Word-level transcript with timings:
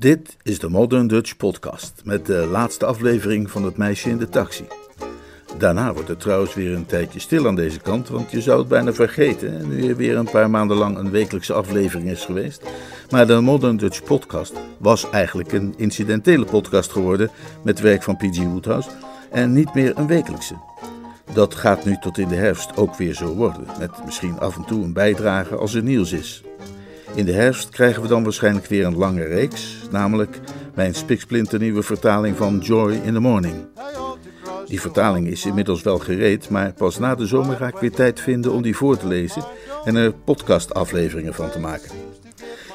Dit 0.00 0.36
is 0.42 0.58
de 0.58 0.68
Modern 0.68 1.06
Dutch 1.06 1.36
Podcast 1.36 2.02
met 2.04 2.26
de 2.26 2.48
laatste 2.50 2.86
aflevering 2.86 3.50
van 3.50 3.64
Het 3.64 3.76
Meisje 3.76 4.08
in 4.08 4.18
de 4.18 4.28
Taxi. 4.28 4.64
Daarna 5.58 5.92
wordt 5.92 6.08
het 6.08 6.20
trouwens 6.20 6.54
weer 6.54 6.74
een 6.74 6.86
tijdje 6.86 7.20
stil 7.20 7.46
aan 7.46 7.54
deze 7.54 7.80
kant, 7.80 8.08
want 8.08 8.30
je 8.30 8.40
zou 8.40 8.58
het 8.58 8.68
bijna 8.68 8.92
vergeten 8.92 9.68
nu 9.68 9.88
er 9.88 9.96
weer 9.96 10.16
een 10.16 10.30
paar 10.30 10.50
maanden 10.50 10.76
lang 10.76 10.96
een 10.96 11.10
wekelijkse 11.10 11.52
aflevering 11.52 12.10
is 12.10 12.24
geweest. 12.24 12.62
Maar 13.10 13.26
de 13.26 13.40
Modern 13.40 13.76
Dutch 13.76 14.02
Podcast 14.02 14.52
was 14.78 15.10
eigenlijk 15.10 15.52
een 15.52 15.74
incidentele 15.76 16.44
podcast 16.44 16.92
geworden 16.92 17.30
met 17.64 17.80
werk 17.80 18.02
van 18.02 18.16
P.G. 18.16 18.38
Woodhouse 18.42 18.90
en 19.30 19.52
niet 19.52 19.74
meer 19.74 19.98
een 19.98 20.06
wekelijkse. 20.06 20.56
Dat 21.32 21.54
gaat 21.54 21.84
nu 21.84 21.96
tot 22.00 22.18
in 22.18 22.28
de 22.28 22.34
herfst 22.34 22.76
ook 22.76 22.94
weer 22.94 23.14
zo 23.14 23.34
worden, 23.34 23.66
met 23.78 24.04
misschien 24.04 24.38
af 24.38 24.56
en 24.56 24.64
toe 24.64 24.84
een 24.84 24.92
bijdrage 24.92 25.56
als 25.56 25.74
er 25.74 25.82
nieuws 25.82 26.12
is. 26.12 26.42
In 27.14 27.24
de 27.24 27.32
herfst 27.32 27.68
krijgen 27.68 28.02
we 28.02 28.08
dan 28.08 28.22
waarschijnlijk 28.22 28.66
weer 28.66 28.86
een 28.86 28.96
lange 28.96 29.24
reeks, 29.24 29.78
namelijk 29.90 30.40
mijn 30.74 30.94
spiksplinternieuwe 30.94 31.82
vertaling 31.82 32.36
van 32.36 32.58
Joy 32.58 32.92
in 32.92 33.12
the 33.12 33.20
Morning. 33.20 33.54
Die 34.66 34.80
vertaling 34.80 35.26
is 35.26 35.44
inmiddels 35.44 35.82
wel 35.82 35.98
gereed, 35.98 36.48
maar 36.48 36.72
pas 36.72 36.98
na 36.98 37.14
de 37.14 37.26
zomer 37.26 37.56
ga 37.56 37.66
ik 37.66 37.76
weer 37.76 37.90
tijd 37.90 38.20
vinden 38.20 38.52
om 38.52 38.62
die 38.62 38.76
voor 38.76 38.96
te 38.96 39.06
lezen 39.06 39.44
en 39.84 39.96
er 39.96 40.12
podcastafleveringen 40.12 41.34
van 41.34 41.50
te 41.50 41.58
maken. 41.58 41.90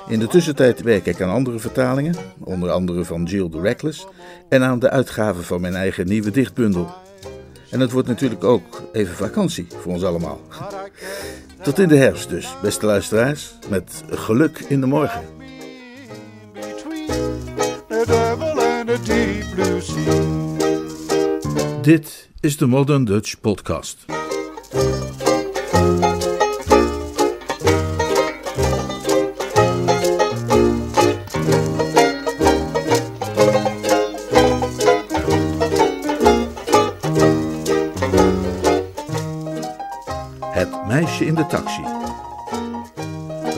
In 0.07 0.19
de 0.19 0.27
tussentijd 0.27 0.81
werk 0.81 1.05
ik 1.05 1.21
aan 1.21 1.29
andere 1.29 1.59
vertalingen, 1.59 2.15
onder 2.39 2.71
andere 2.71 3.05
van 3.05 3.23
Jill 3.23 3.49
the 3.49 3.61
Reckless, 3.61 4.07
en 4.49 4.63
aan 4.63 4.79
de 4.79 4.89
uitgave 4.89 5.41
van 5.41 5.61
mijn 5.61 5.75
eigen 5.75 6.07
nieuwe 6.07 6.31
dichtbundel. 6.31 6.93
En 7.69 7.79
het 7.79 7.91
wordt 7.91 8.07
natuurlijk 8.07 8.43
ook 8.43 8.81
even 8.91 9.15
vakantie 9.15 9.67
voor 9.81 9.93
ons 9.93 10.03
allemaal. 10.03 10.39
Tot 11.65 11.79
in 11.79 11.87
de 11.87 11.95
herfst 11.95 12.29
dus, 12.29 12.55
beste 12.61 12.85
luisteraars, 12.85 13.53
met 13.69 14.03
geluk 14.09 14.59
in 14.59 14.81
de 14.81 14.87
morgen. 14.87 15.21
Dit 21.81 22.29
is 22.39 22.57
de 22.57 22.65
Modern 22.65 23.05
Dutch 23.05 23.39
Podcast. 23.41 24.05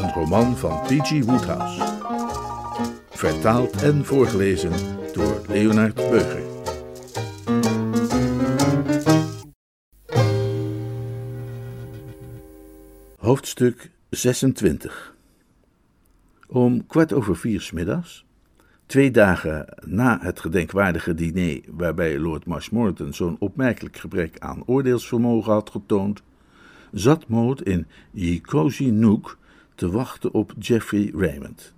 Een 0.02 0.14
roman 0.14 0.58
van 0.58 0.82
P.G. 0.82 1.26
Woodhouse. 1.26 1.84
Vertaald 3.10 3.82
en 3.82 4.06
voorgelezen 4.06 4.72
door 5.14 5.42
Leonard 5.48 5.96
Beuger. 5.96 6.42
Hoofdstuk 13.18 13.92
26 14.10 15.16
Om 16.48 16.88
kwart 16.88 17.14
over 17.14 17.38
vier 17.38 17.62
smiddags, 17.62 18.26
twee 18.86 19.12
dagen 19.12 19.66
na 19.86 20.20
het 20.22 20.40
gedenkwaardige 20.40 21.14
diner 21.14 21.62
waarbij 21.68 22.20
Lord 22.20 22.46
Marshmoreton 22.46 23.14
zo'n 23.14 23.36
opmerkelijk 23.40 23.98
gebrek 23.98 24.40
aan 24.40 24.64
oordeelsvermogen 24.66 25.52
had 25.52 25.70
getoond, 25.70 26.22
zat 26.92 27.28
Maud 27.28 27.62
in 27.62 27.88
Cozy 28.42 28.90
Nook 28.90 29.38
te 29.76 29.90
wachten 29.90 30.34
op 30.34 30.54
Geoffrey 30.60 31.12
Raymond. 31.16 31.76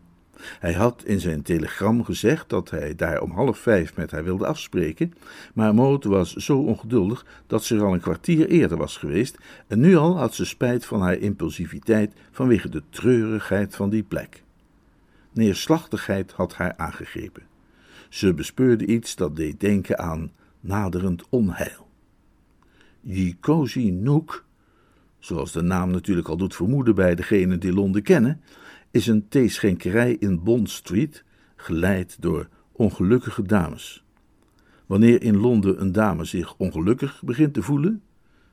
Hij 0.59 0.73
had 0.73 1.03
in 1.05 1.19
zijn 1.19 1.41
telegram 1.41 2.03
gezegd 2.03 2.49
dat 2.49 2.69
hij 2.69 2.95
daar 2.95 3.21
om 3.21 3.31
half 3.31 3.57
vijf 3.57 3.95
met 3.95 4.11
haar 4.11 4.23
wilde 4.23 4.45
afspreken, 4.45 5.13
maar 5.53 5.73
Maud 5.73 6.03
was 6.03 6.33
zo 6.33 6.57
ongeduldig 6.57 7.25
dat 7.47 7.63
ze 7.63 7.75
er 7.75 7.83
al 7.83 7.93
een 7.93 7.99
kwartier 7.99 8.49
eerder 8.49 8.77
was 8.77 8.97
geweest 8.97 9.38
en 9.67 9.79
nu 9.79 9.95
al 9.95 10.17
had 10.17 10.35
ze 10.35 10.45
spijt 10.45 10.85
van 10.85 11.01
haar 11.01 11.17
impulsiviteit 11.17 12.13
vanwege 12.31 12.69
de 12.69 12.84
treurigheid 12.89 13.75
van 13.75 13.89
die 13.89 14.03
plek. 14.03 14.44
Neerslachtigheid 15.31 16.31
had 16.31 16.55
haar 16.55 16.73
aangegrepen. 16.78 17.44
Ze 18.09 18.34
bespeurde 18.34 18.85
iets 18.85 19.16
dat 19.16 19.35
deed 19.35 19.59
denken 19.59 20.00
aan 20.00 20.31
naderend 20.59 21.23
onheil. 21.29 21.88
Cozy 23.39 23.89
Nook 23.89 24.45
zoals 25.19 25.52
de 25.52 25.62
naam 25.62 25.91
natuurlijk 25.91 26.28
al 26.28 26.38
doet 26.38 26.56
vermoeden 26.56 26.96
bij 26.96 27.16
degenen 27.16 27.59
die 27.59 27.74
Londen 27.74 28.03
kennen, 28.03 28.41
is 28.91 29.07
een 29.07 29.28
theeschenkerij 29.28 30.16
in 30.19 30.44
Bond 30.44 30.69
Street, 30.69 31.24
geleid 31.56 32.18
door 32.19 32.47
ongelukkige 32.72 33.44
dames. 33.44 34.03
Wanneer 34.85 35.22
in 35.22 35.38
Londen 35.38 35.81
een 35.81 35.91
dame 35.91 36.25
zich 36.25 36.56
ongelukkig 36.58 37.22
begint 37.24 37.53
te 37.53 37.62
voelen, 37.62 38.02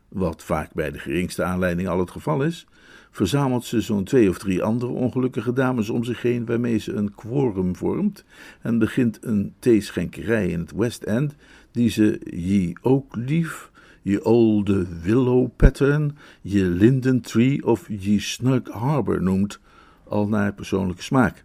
wat 0.09 0.43
vaak 0.43 0.75
bij 0.75 0.91
de 0.91 0.99
geringste 0.99 1.45
aanleiding 1.45 1.89
al 1.89 1.99
het 1.99 2.11
geval 2.11 2.43
is, 2.43 2.67
verzamelt 3.11 3.65
ze 3.65 3.81
zo'n 3.81 4.05
twee 4.05 4.29
of 4.29 4.39
drie 4.39 4.63
andere 4.63 4.93
ongelukkige 4.93 5.53
dames 5.53 5.91
om 5.91 6.05
zich 6.05 6.23
heen 6.23 6.47
waarmee 6.47 6.79
ze 6.79 6.93
een 6.93 7.15
quorum 7.15 7.77
vormt 7.77 8.25
en 8.63 8.79
begint 8.79 9.19
een 9.21 9.55
theeschenkerij 9.59 10.49
in 10.49 10.61
het 10.61 10.73
West 10.73 11.03
End 11.03 11.35
die 11.71 11.91
ze 11.91 12.21
Ye 12.25 12.73
Oakleaf 12.83 13.71
je 14.07 14.25
Olde 14.25 14.87
Willow 15.03 15.49
Pattern, 15.57 16.17
je 16.41 16.65
Linden 16.65 17.21
Tree 17.21 17.67
of 17.67 17.89
je 17.99 18.21
Snug 18.21 18.69
Harbor 18.69 19.23
noemt, 19.23 19.61
al 20.05 20.29
naar 20.29 20.55
persoonlijke 20.55 21.03
smaak. 21.03 21.45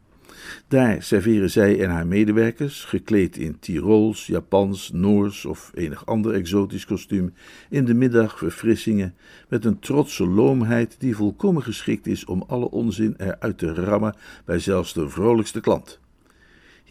Daar 0.68 1.04
serveren 1.04 1.50
zij 1.50 1.80
en 1.84 1.90
haar 1.90 2.08
medewerkers, 2.08 2.84
gekleed 2.84 3.38
in 3.38 3.60
Tirols, 3.60 4.28
Japans, 4.28 4.92
Noors 4.94 5.46
of 5.46 5.72
enig 5.74 6.06
ander 6.06 6.34
exotisch 6.34 6.86
kostuum, 6.86 7.34
in 7.70 7.86
de 7.86 7.94
middag 7.94 8.38
verfrissingen 8.38 9.16
met 9.50 9.66
een 9.66 9.80
trotse 9.80 10.28
loomheid 10.28 10.96
die 11.00 11.16
volkomen 11.16 11.64
geschikt 11.64 12.08
is 12.08 12.26
om 12.26 12.44
alle 12.48 12.70
onzin 12.70 13.14
eruit 13.18 13.58
te 13.58 13.74
rammen 13.74 14.16
bij 14.46 14.60
zelfs 14.60 14.94
de 14.94 15.10
vrolijkste 15.10 15.60
klant. 15.60 16.01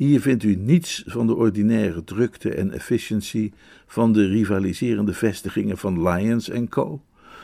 Hier 0.01 0.21
vindt 0.21 0.43
u 0.43 0.55
niets 0.55 1.03
van 1.07 1.27
de 1.27 1.35
ordinaire 1.35 2.05
drukte 2.05 2.55
en 2.55 2.73
efficiency 2.73 3.53
van 3.87 4.13
de 4.13 4.27
rivaliserende 4.27 5.13
vestigingen 5.13 5.79
van 5.79 6.09
Lions 6.09 6.51
Co., 6.69 7.03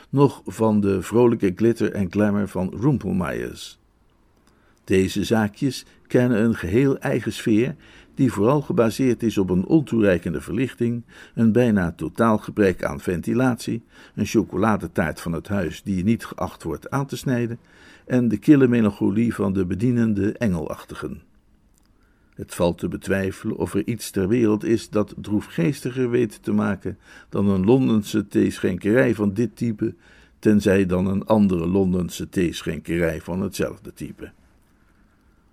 noch 0.09 0.41
van 0.45 0.79
de 0.81 1.01
vrolijke 1.01 1.53
glitter 1.55 1.91
en 1.91 2.11
glamour 2.11 2.47
van 2.47 2.73
Rumpelmeyers. 2.79 3.79
Deze 4.83 5.23
zaakjes 5.23 5.85
kennen 6.07 6.43
een 6.43 6.55
geheel 6.55 6.97
eigen 6.99 7.33
sfeer, 7.33 7.75
die 8.15 8.31
vooral 8.31 8.61
gebaseerd 8.61 9.23
is 9.23 9.37
op 9.37 9.49
een 9.49 9.65
ontoereikende 9.65 10.41
verlichting, 10.41 11.03
een 11.35 11.51
bijna 11.51 11.91
totaal 11.91 12.37
gebrek 12.37 12.83
aan 12.83 12.99
ventilatie, 12.99 13.83
een 14.15 14.25
chocoladetaart 14.25 15.21
van 15.21 15.31
het 15.31 15.47
huis 15.47 15.83
die 15.83 16.03
niet 16.03 16.25
geacht 16.25 16.63
wordt 16.63 16.89
aan 16.89 17.05
te 17.05 17.17
snijden, 17.17 17.59
en 18.05 18.27
de 18.27 18.37
kille 18.37 18.67
melancholie 18.67 19.33
van 19.33 19.53
de 19.53 19.65
bedienende 19.65 20.31
engelachtigen. 20.31 21.26
Het 22.37 22.55
valt 22.55 22.77
te 22.77 22.87
betwijfelen 22.87 23.57
of 23.57 23.73
er 23.73 23.87
iets 23.87 24.09
ter 24.09 24.27
wereld 24.27 24.63
is 24.63 24.89
dat 24.89 25.13
droefgeestiger 25.17 26.09
weet 26.09 26.43
te 26.43 26.51
maken 26.51 26.97
dan 27.29 27.49
een 27.49 27.65
Londense 27.65 28.27
theeschenkerij 28.27 29.15
van 29.15 29.33
dit 29.33 29.55
type, 29.55 29.95
tenzij 30.39 30.85
dan 30.85 31.07
een 31.07 31.25
andere 31.25 31.67
Londense 31.67 32.29
theeschenkerij 32.29 33.21
van 33.21 33.41
hetzelfde 33.41 33.93
type. 33.93 34.31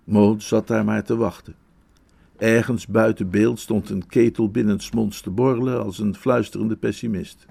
Maud 0.03 0.43
zat 0.43 0.67
daar 0.67 0.85
maar 0.85 1.03
te 1.03 1.15
wachten. 1.15 1.55
Ergens 2.37 2.87
buiten 2.87 3.29
beeld 3.29 3.59
stond 3.59 3.89
een 3.89 4.07
ketel 4.07 4.49
binnensmonds 4.49 5.21
te 5.21 5.29
borrelen 5.29 5.83
als 5.83 5.99
een 5.99 6.15
fluisterende 6.15 6.75
pessimist. 6.75 7.45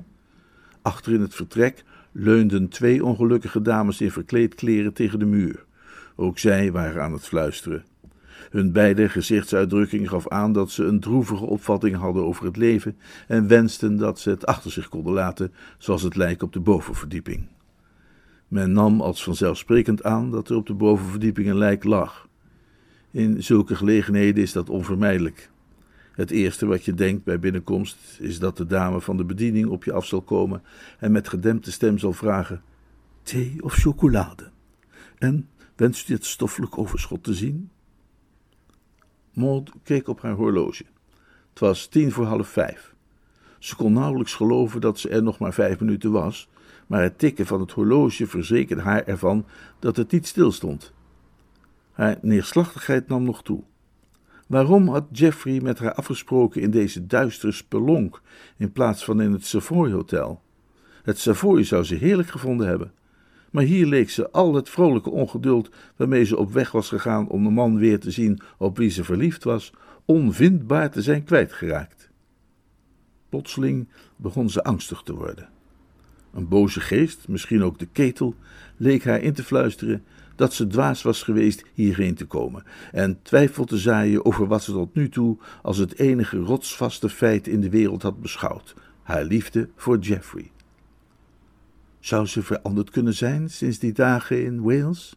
Achter 0.83 1.12
in 1.12 1.21
het 1.21 1.34
vertrek 1.34 1.84
leunden 2.12 2.69
twee 2.69 3.05
ongelukkige 3.05 3.62
dames 3.62 4.00
in 4.00 4.11
verkleedkleren 4.11 4.93
tegen 4.93 5.19
de 5.19 5.27
muur. 5.27 5.65
Ook 6.17 6.39
zij 6.39 6.73
waren 6.73 7.03
aan 7.03 7.12
het 7.12 7.27
fluisteren. 7.27 7.84
Hun 8.54 8.72
beide 8.72 9.09
gezichtsuitdrukking 9.09 10.09
gaf 10.09 10.28
aan 10.28 10.52
dat 10.52 10.70
ze 10.70 10.84
een 10.84 11.00
droevige 11.00 11.44
opvatting 11.44 11.96
hadden 11.96 12.25
over 12.25 12.44
het 12.44 12.56
leven 12.56 12.96
en 13.29 13.46
wensten 13.46 13.96
dat 13.96 14.19
ze 14.19 14.31
het 14.31 14.46
achter 14.46 14.70
zich 14.70 14.88
konden 14.88 15.12
laten, 15.12 15.52
zoals 15.79 16.02
het 16.02 16.17
lijkt 16.17 16.43
op 16.43 16.52
de 16.52 16.61
bovenverdieping. 16.61 17.46
Men 18.49 18.73
nam 18.73 19.00
als 19.00 19.25
vanzelfsprekend 19.25 20.02
aan 20.02 20.31
dat 20.31 20.49
er 20.49 20.56
op 20.56 20.67
de 20.67 20.75
bovenverdieping 20.75 21.49
een 21.49 21.58
lijk 21.58 21.84
lag. 21.84 22.29
In 23.11 23.43
zulke 23.43 23.76
gelegenheden 23.76 24.43
is 24.43 24.52
dat 24.52 24.70
onvermijdelijk. 24.70 25.50
Het 26.12 26.31
eerste 26.31 26.67
wat 26.67 26.84
je 26.84 26.94
denkt 26.94 27.25
bij 27.25 27.38
binnenkomst 27.38 27.99
is 28.20 28.38
dat 28.38 28.56
de 28.56 28.67
dame 28.67 29.00
van 29.00 29.17
de 29.17 29.25
bediening 29.25 29.69
op 29.69 29.84
je 29.84 29.93
af 29.93 30.06
zal 30.06 30.23
komen 30.23 30.62
en 30.99 31.12
met 31.12 31.29
gedempte 31.29 31.73
stem 31.73 31.99
zal 31.99 32.12
vragen: 32.12 32.62
thee 33.23 33.56
of 33.61 33.75
chocolade? 33.75 34.50
En 35.19 35.49
wenst 35.76 36.08
u 36.08 36.14
het 36.14 36.25
stoffelijk 36.25 36.79
overschot 36.79 37.25
te 37.25 37.34
zien? 37.34 37.70
Maud 39.34 39.72
keek 39.82 40.08
op 40.08 40.20
haar 40.20 40.32
horloge. 40.32 40.84
Het 41.50 41.58
was 41.58 41.86
tien 41.86 42.12
voor 42.12 42.25
half 42.25 42.48
vijf. 42.48 42.94
Ze 43.58 43.76
kon 43.76 43.92
nauwelijks 43.92 44.34
geloven 44.34 44.81
dat 44.81 44.98
ze 44.98 45.08
er 45.08 45.22
nog 45.22 45.38
maar 45.38 45.52
vijf 45.52 45.81
minuten 45.81 46.10
was, 46.10 46.48
maar 46.86 47.02
het 47.02 47.19
tikken 47.19 47.46
van 47.46 47.60
het 47.60 47.70
horloge 47.70 48.26
verzekerde 48.26 48.82
haar 48.82 49.04
ervan 49.04 49.46
dat 49.78 49.96
het 49.96 50.10
niet 50.10 50.26
stilstond. 50.26 50.92
Haar 51.92 52.19
neerslachtigheid 52.22 53.08
nam 53.08 53.22
nog 53.22 53.42
toe. 53.42 53.62
Waarom 54.46 54.88
had 54.88 55.04
Jeffrey 55.12 55.60
met 55.60 55.78
haar 55.78 55.94
afgesproken 55.94 56.60
in 56.60 56.70
deze 56.70 57.06
duistere 57.06 57.52
spelonk 57.52 58.22
in 58.56 58.72
plaats 58.72 59.04
van 59.04 59.20
in 59.20 59.32
het 59.32 59.46
Savoy 59.46 59.90
Hotel? 59.90 60.42
Het 61.02 61.19
Savoy 61.19 61.64
zou 61.64 61.84
ze 61.84 61.94
heerlijk 61.94 62.28
gevonden 62.28 62.66
hebben. 62.66 62.92
Maar 63.55 63.65
hier 63.65 63.87
leek 63.87 64.11
ze 64.11 64.31
al 64.31 64.55
het 64.55 64.69
vrolijke 64.69 65.11
ongeduld 65.11 65.71
waarmee 65.97 66.25
ze 66.25 66.37
op 66.37 66.53
weg 66.53 66.73
was 66.73 66.89
gegaan 66.89 67.29
om 67.29 67.43
de 67.43 67.51
man 67.51 67.79
weer 67.79 68.01
te 68.01 68.11
zien 68.11 68.41
op 68.59 68.77
wie 68.77 68.91
ze 68.91 69.05
verliefd 69.05 69.45
was, 69.45 69.73
onvindbaar 70.05 70.91
te 70.91 71.03
zijn 71.03 71.25
kwijtgeraakt. 71.25 72.11
Plotseling 73.29 73.89
begon 74.17 74.51
ze 74.51 74.65
angstig 74.65 75.03
te 75.03 75.15
worden. 75.15 75.49
Een 76.33 76.49
boze 76.49 76.81
geest, 76.81 77.29
misschien 77.29 77.62
ook 77.62 77.79
de 77.79 77.89
ketel, 77.93 78.35
leek 78.77 79.05
haar 79.05 79.21
in 79.21 79.33
te 79.33 79.45
fluisteren 79.45 80.05
dat 80.37 80.53
ze 80.53 80.67
dwaas 80.67 81.03
was 81.03 81.23
geweest 81.23 81.65
hierheen 81.73 82.15
te 82.15 82.27
komen 82.27 82.65
en 82.93 83.19
twijfel 83.23 83.65
te 83.65 83.79
zaaien 83.79 84.25
over 84.25 84.47
wat 84.47 84.62
ze 84.62 84.73
tot 84.73 84.95
nu 84.95 85.09
toe 85.09 85.39
als 85.62 85.77
het 85.77 85.99
enige 85.99 86.39
rotsvaste 86.39 87.09
feit 87.09 87.47
in 87.47 87.61
de 87.61 87.71
wereld 87.71 88.03
had 88.03 88.21
beschouwd: 88.21 88.75
haar 89.03 89.25
liefde 89.25 89.69
voor 89.77 89.99
Geoffrey. 90.01 90.53
Zou 92.05 92.27
ze 92.27 92.43
veranderd 92.43 92.91
kunnen 92.91 93.15
zijn 93.15 93.51
sinds 93.51 93.79
die 93.79 93.93
dagen 93.93 94.45
in 94.45 94.62
Wales? 94.62 95.17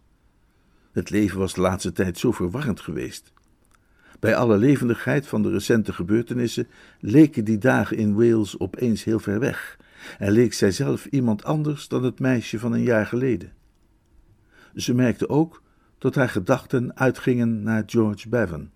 Het 0.91 1.09
leven 1.09 1.39
was 1.39 1.53
de 1.53 1.61
laatste 1.61 1.91
tijd 1.91 2.17
zo 2.17 2.31
verwarrend 2.31 2.79
geweest. 2.79 3.33
Bij 4.19 4.35
alle 4.35 4.57
levendigheid 4.57 5.27
van 5.27 5.41
de 5.41 5.49
recente 5.49 5.93
gebeurtenissen 5.93 6.67
leken 6.99 7.45
die 7.45 7.57
dagen 7.57 7.97
in 7.97 8.13
Wales 8.13 8.59
opeens 8.59 9.03
heel 9.03 9.19
ver 9.19 9.39
weg 9.39 9.79
en 10.19 10.31
leek 10.31 10.53
zij 10.53 10.71
zelf 10.71 11.05
iemand 11.05 11.43
anders 11.43 11.87
dan 11.87 12.03
het 12.03 12.19
meisje 12.19 12.59
van 12.59 12.71
een 12.71 12.83
jaar 12.83 13.05
geleden. 13.05 13.53
Ze 14.75 14.93
merkte 14.93 15.29
ook 15.29 15.63
dat 15.97 16.15
haar 16.15 16.29
gedachten 16.29 16.97
uitgingen 16.97 17.63
naar 17.63 17.83
George 17.85 18.29
Bevan. 18.29 18.69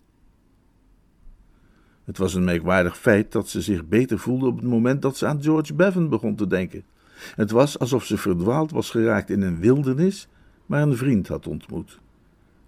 Het 2.04 2.18
was 2.18 2.34
een 2.34 2.44
merkwaardig 2.44 2.98
feit 2.98 3.32
dat 3.32 3.48
ze 3.48 3.60
zich 3.60 3.86
beter 3.86 4.18
voelde 4.18 4.46
op 4.46 4.56
het 4.56 4.68
moment 4.68 5.02
dat 5.02 5.16
ze 5.16 5.26
aan 5.26 5.42
George 5.42 5.74
Bevan 5.74 6.08
begon 6.08 6.36
te 6.36 6.46
denken. 6.46 6.84
Het 7.34 7.50
was 7.50 7.78
alsof 7.78 8.04
ze 8.04 8.16
verdwaald 8.16 8.70
was 8.70 8.90
geraakt 8.90 9.30
in 9.30 9.42
een 9.42 9.60
wildernis, 9.60 10.28
maar 10.66 10.82
een 10.82 10.96
vriend 10.96 11.28
had 11.28 11.46
ontmoet. 11.46 12.00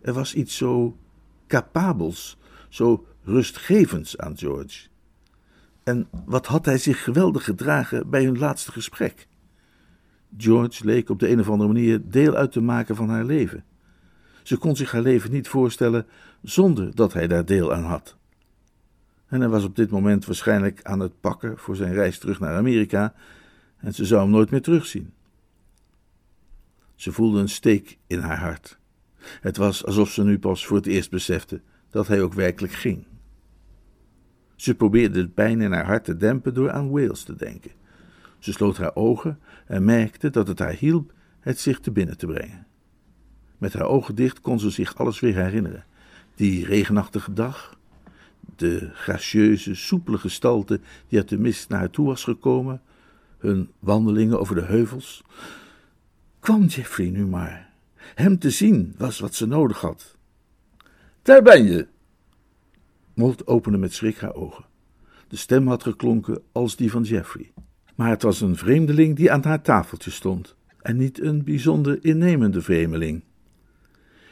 Er 0.00 0.12
was 0.12 0.34
iets 0.34 0.56
zo 0.56 0.96
capabels, 1.46 2.38
zo 2.68 3.06
rustgevends 3.22 4.18
aan 4.18 4.38
George. 4.38 4.86
En 5.84 6.08
wat 6.24 6.46
had 6.46 6.64
hij 6.64 6.78
zich 6.78 7.04
geweldig 7.04 7.44
gedragen 7.44 8.10
bij 8.10 8.24
hun 8.24 8.38
laatste 8.38 8.72
gesprek? 8.72 9.26
George 10.36 10.84
leek 10.84 11.08
op 11.08 11.18
de 11.18 11.28
een 11.30 11.40
of 11.40 11.50
andere 11.50 11.72
manier 11.72 12.00
deel 12.04 12.34
uit 12.34 12.52
te 12.52 12.60
maken 12.60 12.96
van 12.96 13.08
haar 13.08 13.24
leven. 13.24 13.64
Ze 14.42 14.56
kon 14.56 14.76
zich 14.76 14.92
haar 14.92 15.02
leven 15.02 15.30
niet 15.30 15.48
voorstellen 15.48 16.06
zonder 16.42 16.94
dat 16.94 17.12
hij 17.12 17.26
daar 17.26 17.44
deel 17.44 17.72
aan 17.72 17.84
had. 17.84 18.16
En 19.26 19.40
hij 19.40 19.48
was 19.48 19.64
op 19.64 19.76
dit 19.76 19.90
moment 19.90 20.24
waarschijnlijk 20.24 20.80
aan 20.82 21.00
het 21.00 21.20
pakken 21.20 21.58
voor 21.58 21.76
zijn 21.76 21.92
reis 21.92 22.18
terug 22.18 22.40
naar 22.40 22.56
Amerika 22.56 23.14
en 23.84 23.94
ze 23.94 24.04
zou 24.04 24.20
hem 24.20 24.31
nooit 24.31 24.50
meer 24.50 24.62
terugzien. 24.62 25.12
Ze 26.94 27.12
voelde 27.12 27.40
een 27.40 27.48
steek 27.48 27.98
in 28.06 28.19
haar 28.19 28.38
hart. 28.38 28.78
Het 29.40 29.56
was 29.56 29.84
alsof 29.84 30.10
ze 30.10 30.25
nu 30.25 30.38
pas 30.38 30.66
voor 30.66 30.76
het 30.76 30.86
eerst 30.86 31.10
besefte 31.10 31.60
dat 31.90 32.06
hij 32.06 32.22
ook 32.22 32.32
werkelijk 32.32 32.72
ging. 32.72 33.06
Ze 34.56 34.75
probeerde 34.75 35.22
de 35.22 35.28
pijn 35.28 35.60
in 35.60 35.72
haar 35.72 35.86
hart 35.86 36.04
te 36.04 36.16
dempen 36.16 36.54
door 36.54 36.70
aan 36.70 36.90
Wales 36.90 37.22
te 37.22 37.36
denken. 37.36 37.70
Ze 38.38 38.52
sloot 38.52 38.76
haar 38.76 38.94
ogen 38.94 39.38
en 39.66 39.84
merkte 39.84 40.31
dat 40.31 40.48
het 40.48 40.58
haar 40.58 40.75
hielp 40.75 41.12
het 41.40 41.58
zich 41.58 41.81
te 41.81 41.90
binnen 41.90 42.19
te 42.19 42.26
brengen. 42.26 42.66
Met 43.58 43.72
haar 43.72 43.86
ogen 43.86 44.14
dicht 44.14 44.40
kon 44.40 44.60
ze 44.60 44.70
zich 44.70 44.96
alles 44.96 45.20
weer 45.20 45.34
herinneren. 45.34 45.84
Die 46.34 46.66
regenachtige 46.66 47.32
dag, 47.32 47.78
de 48.56 48.90
gracieuze, 48.92 49.75
soepele 49.75 50.19
gestalte 50.19 50.81
die 51.08 51.19
uit 51.19 51.28
de 51.28 51.38
mist 51.38 51.69
naar 51.69 51.78
haar 51.78 51.90
toe 51.90 52.06
was 52.06 52.25
gekomen, 52.25 52.82
hun 53.44 53.70
wandelingen 53.79 54.41
over 54.41 54.55
de 54.55 54.62
heuvels. 54.62 55.25
Kwam 56.41 56.64
Jeffrey 56.64 57.11
nu 57.11 57.26
maar. 57.26 57.73
Hem 57.96 58.38
te 58.38 58.50
zien 58.50 58.94
was 58.99 59.19
wat 59.19 59.35
ze 59.35 59.46
nodig 59.46 59.81
had. 59.81 60.17
Daar 61.23 61.43
ben 61.43 61.64
je. 61.64 61.87
Maud 63.14 63.46
opende 63.46 63.79
met 63.79 63.93
schrik 63.93 64.19
haar 64.19 64.35
ogen. 64.35 64.64
De 65.29 65.37
stem 65.37 65.69
had 65.69 65.82
geklonken 65.82 66.43
als 66.52 66.76
die 66.76 66.91
van 66.91 67.02
Jeffrey. 67.02 67.52
Maar 67.94 68.11
het 68.11 68.23
was 68.23 68.41
een 68.41 68.56
vreemdeling 68.56 69.17
die 69.17 69.32
aan 69.32 69.44
haar 69.44 69.62
tafeltje 69.62 70.11
stond, 70.11 70.56
en 70.81 70.96
niet 70.96 71.20
een 71.20 71.44
bijzonder 71.44 72.05
innemende 72.05 72.62
vreemdeling. 72.62 73.23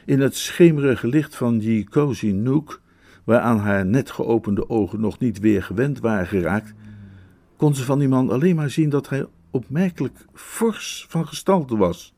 In 0.05 0.19
het 0.19 0.35
schemerige 0.35 1.07
licht 1.07 1.35
van 1.35 1.57
die 1.57 1.89
cozy 1.89 2.31
nook, 2.31 2.81
waaraan 3.23 3.59
haar 3.59 3.85
net 3.85 4.11
geopende 4.11 4.69
ogen 4.69 4.99
nog 4.99 5.19
niet 5.19 5.39
weer 5.39 5.63
gewend 5.63 5.99
waren 5.99 6.27
geraakt, 6.27 6.73
kon 7.63 7.75
ze 7.75 7.83
van 7.83 7.99
die 7.99 8.07
man 8.07 8.29
alleen 8.29 8.55
maar 8.55 8.69
zien 8.69 8.89
dat 8.89 9.09
hij 9.09 9.25
opmerkelijk 9.51 10.25
fors 10.33 11.05
van 11.09 11.27
gestalte 11.27 11.77
was. 11.77 12.13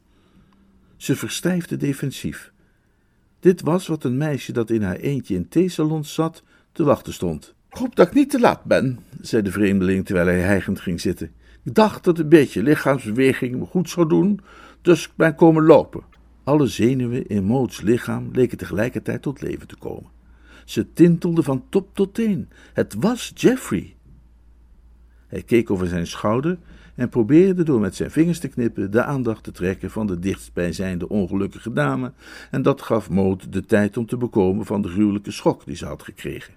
Ze 0.96 1.16
verstijfde 1.16 1.78
defensief. 1.78 2.52
Dit 3.40 3.62
was 3.62 3.88
wat 3.88 4.04
een 4.04 4.18
meisje 4.18 4.52
dat 4.52 4.70
in 4.70 4.82
haar 4.82 4.96
eentje 4.96 5.36
in 5.36 5.48
theesalons 5.48 6.14
zat 6.14 6.44
te 6.72 6.84
wachten 6.84 7.14
stond. 7.14 7.56
Ik 7.70 7.78
hoop 7.78 7.96
dat 7.96 8.08
ik 8.08 8.14
niet 8.14 8.30
te 8.30 8.40
laat 8.40 8.64
ben, 8.64 9.00
zei 9.22 9.42
de 9.42 9.52
vreemdeling 9.52 10.06
terwijl 10.06 10.28
hij 10.28 10.40
hijgend 10.40 10.80
ging 10.80 11.02
zitten. 11.02 11.32
Ik 11.64 11.74
dacht 11.74 12.04
dat 12.04 12.20
een 12.20 12.30
beetje 12.30 12.64
lichaamsbeweging 12.64 13.56
me 13.56 13.66
goed 13.66 13.90
zou 13.90 14.08
doen, 14.08 14.40
dus 14.82 15.06
ik 15.06 15.12
ben 15.16 15.36
komen 15.36 15.64
lopen. 15.64 16.04
Alle 16.44 16.68
zenuwen 16.68 17.28
in 17.28 17.44
Moots 17.44 17.82
lichaam 17.82 18.30
leken 18.32 18.58
tegelijkertijd 18.58 19.22
tot 19.22 19.42
leven 19.42 19.68
te 19.68 19.76
komen. 19.76 20.10
Ze 20.66 20.94
tintelde 20.94 21.44
van 21.44 21.66
top 21.70 21.90
tot 21.94 22.14
teen. 22.14 22.50
Het 22.74 22.96
was 23.00 23.32
Jeffrey. 23.36 23.96
Hij 25.28 25.42
keek 25.42 25.72
over 25.72 25.88
zijn 25.88 26.08
schouder 26.08 26.58
en 26.96 27.10
probeerde 27.10 27.64
door 27.64 27.80
met 27.80 27.96
zijn 27.96 28.12
vingers 28.12 28.40
te 28.40 28.48
knippen 28.48 28.92
de 28.92 29.04
aandacht 29.04 29.44
te 29.44 29.52
trekken 29.52 29.92
van 29.92 30.08
de 30.08 30.20
dichtstbijzijnde 30.20 31.10
ongelukkige 31.10 31.74
dame, 31.74 32.12
en 32.52 32.62
dat 32.62 32.82
gaf 32.82 33.10
Moot 33.10 33.54
de 33.54 33.66
tijd 33.66 33.98
om 33.98 34.06
te 34.06 34.18
bekomen 34.18 34.66
van 34.66 34.82
de 34.82 34.88
gruwelijke 34.88 35.32
schok 35.32 35.66
die 35.66 35.76
ze 35.76 35.86
had 35.86 36.04
gekregen. 36.04 36.54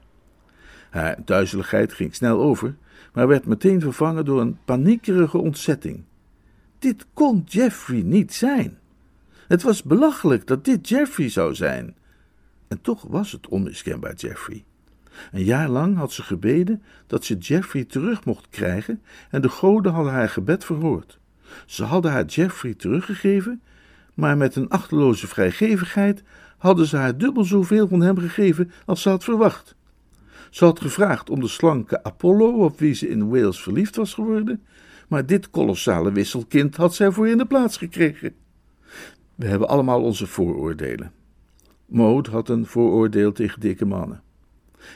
Haar 0.91 1.19
duizeligheid 1.25 1.93
ging 1.93 2.15
snel 2.15 2.41
over, 2.41 2.77
maar 3.13 3.29
werd 3.29 3.47
meteen 3.47 3.81
vervangen 3.81 4.25
door 4.25 4.41
een 4.41 4.59
paniekerige 4.65 5.39
ontzetting. 5.39 6.05
Dit 6.79 7.07
kon 7.13 7.43
Jeffrey 7.47 8.03
niet 8.03 8.35
zijn. 8.35 8.79
Het 9.49 9.63
was 9.63 9.83
belachelijk 9.83 10.47
dat 10.47 10.65
dit 10.65 10.89
Jeffrey 10.89 11.29
zou 11.29 11.55
zijn. 11.55 11.97
En 12.69 12.81
toch 12.81 13.03
was 13.03 13.33
het 13.33 13.49
onmiskenbaar 13.49 14.15
Jeffrey. 14.15 14.65
Een 15.33 15.45
jaar 15.45 15.69
lang 15.69 15.97
had 15.97 16.13
ze 16.13 16.23
gebeden 16.23 16.83
dat 17.07 17.25
ze 17.25 17.37
Jeffrey 17.37 17.85
terug 17.85 18.25
mocht 18.25 18.49
krijgen 18.51 19.03
en 19.31 19.41
de 19.43 19.49
goden 19.49 19.93
hadden 19.93 20.13
haar 20.13 20.29
gebed 20.29 20.65
verhoord. 20.65 21.19
Ze 21.67 21.85
hadden 21.85 22.11
haar 22.11 22.25
Jeffrey 22.25 22.75
teruggegeven, 22.75 23.63
maar 24.15 24.37
met 24.37 24.57
een 24.57 24.69
achteloze 24.69 25.27
vrijgevigheid 25.27 26.23
hadden 26.59 26.87
ze 26.87 26.97
haar 26.97 27.19
dubbel 27.19 27.45
zoveel 27.45 27.89
van 27.89 28.01
hem 28.01 28.19
gegeven 28.19 28.71
als 28.85 29.03
ze 29.03 29.09
had 29.09 29.25
verwacht. 29.25 29.77
Ze 30.51 30.65
had 30.65 30.81
gevraagd 30.81 31.31
om 31.31 31.41
de 31.41 31.49
slanke 31.49 32.05
Apollo, 32.05 32.65
op 32.65 32.79
wie 32.79 32.95
ze 32.95 33.09
in 33.09 33.29
Wales 33.29 33.63
verliefd 33.63 33.97
was 33.97 34.15
geworden, 34.15 34.63
maar 35.09 35.27
dit 35.27 35.51
kolossale 35.51 36.13
wisselkind 36.13 36.77
had 36.77 36.95
zij 36.95 37.11
voor 37.11 37.29
in 37.29 37.39
de 37.39 37.47
plaats 37.47 37.77
gekregen. 37.77 38.35
We 39.35 39.47
hebben 39.47 39.69
allemaal 39.69 40.03
onze 40.03 40.27
vooroordelen. 40.27 41.13
Maud 41.87 42.27
had 42.27 42.49
een 42.49 42.67
vooroordeel 42.67 43.33
tegen 43.33 43.61
dikke 43.61 43.85
mannen. 43.85 44.23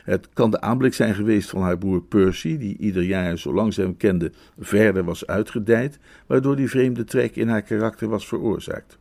Het 0.05 0.29
kan 0.33 0.51
de 0.51 0.61
aanblik 0.61 0.95
zijn 0.95 1.15
geweest 1.15 1.51
van 1.51 1.63
haar 1.63 1.79
broer 1.79 2.03
Percy, 2.03 2.59
die 2.59 2.77
ieder 2.79 3.03
jaar, 3.03 3.39
zolang 3.39 3.75
ze 3.75 3.81
hem 3.81 3.97
kende, 3.97 4.33
verder 4.59 5.05
was 5.05 5.27
uitgedijd, 5.27 5.99
waardoor 6.27 6.57
die 6.57 6.69
vreemde 6.69 7.05
trek 7.05 7.37
in 7.37 7.49
haar 7.49 7.63
karakter 7.63 8.09
was 8.09 8.29
veroorzaakt. 8.29 8.99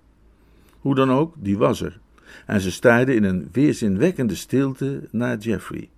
Hoe 0.80 0.96
dan 0.96 1.12
ook, 1.12 1.36
die 1.38 1.58
was 1.58 1.82
er, 1.82 2.00
en 2.46 2.62
ze 2.62 2.72
staarde 2.72 3.16
in 3.16 3.24
een 3.24 3.50
weerzinwekkende 3.52 4.36
stilte 4.36 5.08
naar 5.12 5.42
Geoffrey. 5.42 5.90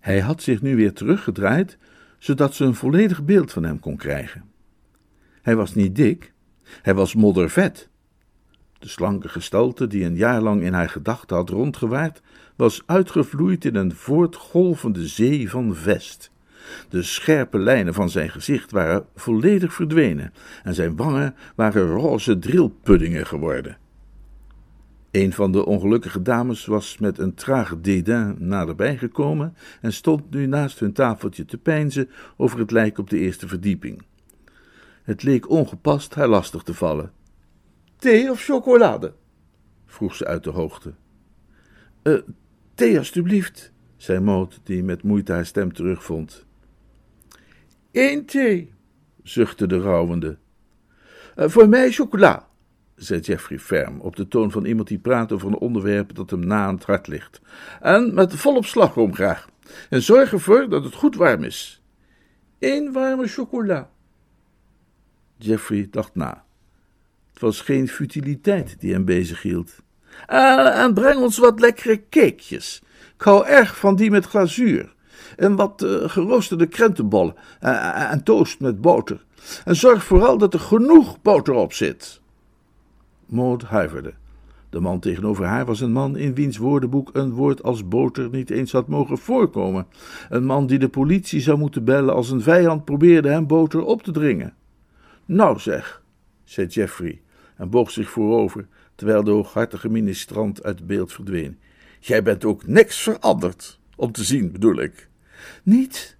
Hij 0.00 0.20
had 0.20 0.42
zich 0.42 0.62
nu 0.62 0.76
weer 0.76 0.92
teruggedraaid, 0.92 1.78
zodat 2.18 2.54
ze 2.54 2.64
een 2.64 2.74
volledig 2.74 3.24
beeld 3.24 3.52
van 3.52 3.62
hem 3.62 3.80
kon 3.80 3.96
krijgen. 3.96 4.44
Hij 5.42 5.56
was 5.56 5.74
niet 5.74 5.96
dik, 5.96 6.32
hij 6.82 6.94
was 6.94 7.14
moddervet. 7.14 7.88
De 8.82 8.88
slanke 8.88 9.28
gestalte 9.28 9.86
die 9.86 10.04
een 10.04 10.16
jaar 10.16 10.40
lang 10.40 10.62
in 10.62 10.72
haar 10.72 10.88
gedachten 10.88 11.36
had 11.36 11.50
rondgewaard, 11.50 12.20
was 12.56 12.82
uitgevloeid 12.86 13.64
in 13.64 13.74
een 13.74 13.94
voortgolvende 13.94 15.06
zee 15.06 15.50
van 15.50 15.74
vest. 15.74 16.30
De 16.88 17.02
scherpe 17.02 17.58
lijnen 17.58 17.94
van 17.94 18.10
zijn 18.10 18.30
gezicht 18.30 18.70
waren 18.70 19.06
volledig 19.14 19.74
verdwenen 19.74 20.32
en 20.62 20.74
zijn 20.74 20.96
wangen 20.96 21.34
waren 21.54 21.86
roze 21.86 22.38
drillpuddingen 22.38 23.26
geworden. 23.26 23.76
Een 25.10 25.32
van 25.32 25.52
de 25.52 25.66
ongelukkige 25.66 26.22
dames 26.22 26.66
was 26.66 26.98
met 26.98 27.18
een 27.18 27.34
traag 27.34 27.76
dédain 27.80 28.36
naderbij 28.38 28.98
gekomen 28.98 29.56
en 29.80 29.92
stond 29.92 30.30
nu 30.30 30.46
naast 30.46 30.78
hun 30.78 30.92
tafeltje 30.92 31.44
te 31.44 31.58
peinzen 31.58 32.10
over 32.36 32.58
het 32.58 32.70
lijk 32.70 32.98
op 32.98 33.10
de 33.10 33.18
eerste 33.18 33.48
verdieping. 33.48 34.02
Het 35.02 35.22
leek 35.22 35.50
ongepast 35.50 36.14
haar 36.14 36.28
lastig 36.28 36.62
te 36.62 36.74
vallen. 36.74 37.12
Thee 38.02 38.30
of 38.30 38.40
chocolade? 38.40 39.14
vroeg 39.86 40.14
ze 40.14 40.26
uit 40.26 40.44
de 40.44 40.50
hoogte. 40.50 40.94
Uh, 42.02 42.20
thee, 42.74 42.98
alstublieft, 42.98 43.72
zei 43.96 44.20
Maud, 44.20 44.60
die 44.62 44.82
met 44.82 45.02
moeite 45.02 45.32
haar 45.32 45.46
stem 45.46 45.72
terugvond. 45.72 46.46
Eén 47.92 48.24
thee, 48.24 48.72
zuchtte 49.22 49.66
de 49.66 49.78
rouwende. 49.78 50.38
Uh, 51.36 51.48
voor 51.48 51.68
mij 51.68 51.90
chocola, 51.90 52.48
zei 52.94 53.20
Jeffrey 53.20 53.58
ferm, 53.58 54.00
op 54.00 54.16
de 54.16 54.28
toon 54.28 54.50
van 54.50 54.64
iemand 54.64 54.88
die 54.88 54.98
praat 54.98 55.32
over 55.32 55.48
een 55.48 55.58
onderwerp 55.58 56.14
dat 56.14 56.30
hem 56.30 56.46
na 56.46 56.64
aan 56.64 56.74
het 56.74 56.84
hart 56.84 57.06
ligt. 57.06 57.40
En 57.80 58.14
met 58.14 58.34
volop 58.34 58.64
slagroom 58.64 59.14
graag. 59.14 59.48
En 59.90 60.02
zorg 60.02 60.32
ervoor 60.32 60.68
dat 60.68 60.84
het 60.84 60.94
goed 60.94 61.16
warm 61.16 61.42
is. 61.42 61.82
Eén 62.58 62.92
warme 62.92 63.26
chocola. 63.26 63.90
Jeffrey 65.36 65.88
dacht 65.90 66.14
na. 66.14 66.44
Was 67.42 67.60
geen 67.60 67.88
futiliteit 67.88 68.76
die 68.80 68.92
hem 68.92 69.04
bezighield. 69.04 69.70
Uh, 70.30 70.82
en 70.82 70.94
breng 70.94 71.20
ons 71.20 71.38
wat 71.38 71.60
lekkere 71.60 72.02
cakejes. 72.10 72.82
Ik 73.14 73.22
hou 73.22 73.46
erg 73.46 73.76
van 73.76 73.96
die 73.96 74.10
met 74.10 74.26
glazuur. 74.26 74.94
En 75.36 75.56
wat 75.56 75.82
uh, 75.82 76.08
geroosterde 76.08 76.66
krentenbollen 76.66 77.34
uh, 77.62 78.12
en 78.12 78.22
toast 78.22 78.60
met 78.60 78.80
boter. 78.80 79.24
En 79.64 79.76
zorg 79.76 80.04
vooral 80.04 80.38
dat 80.38 80.54
er 80.54 80.60
genoeg 80.60 81.22
boter 81.22 81.54
op 81.54 81.72
zit. 81.72 82.20
Maud 83.26 83.62
huiverde. 83.62 84.14
De 84.70 84.80
man 84.80 85.00
tegenover 85.00 85.44
haar 85.44 85.64
was 85.64 85.80
een 85.80 85.92
man 85.92 86.16
in 86.16 86.34
wiens 86.34 86.56
woordenboek 86.56 87.10
een 87.12 87.32
woord 87.32 87.62
als 87.62 87.88
boter 87.88 88.28
niet 88.30 88.50
eens 88.50 88.72
had 88.72 88.88
mogen 88.88 89.18
voorkomen. 89.18 89.86
Een 90.28 90.44
man 90.44 90.66
die 90.66 90.78
de 90.78 90.88
politie 90.88 91.40
zou 91.40 91.58
moeten 91.58 91.84
bellen 91.84 92.14
als 92.14 92.30
een 92.30 92.42
vijand 92.42 92.84
probeerde 92.84 93.28
hem 93.28 93.46
boter 93.46 93.84
op 93.84 94.02
te 94.02 94.12
dringen. 94.12 94.54
Nou 95.24 95.58
zeg, 95.58 96.02
zei 96.44 96.66
Jeffrey 96.66 97.20
en 97.62 97.70
boog 97.70 97.90
zich 97.90 98.10
voorover, 98.10 98.66
terwijl 98.94 99.24
de 99.24 99.30
hooghartige 99.30 99.88
ministrant 99.88 100.62
uit 100.62 100.86
beeld 100.86 101.12
verdween. 101.12 101.58
Jij 102.00 102.22
bent 102.22 102.44
ook 102.44 102.66
niks 102.66 102.98
veranderd, 102.98 103.80
om 103.96 104.12
te 104.12 104.24
zien 104.24 104.52
bedoel 104.52 104.80
ik. 104.80 105.08
Niet, 105.62 106.16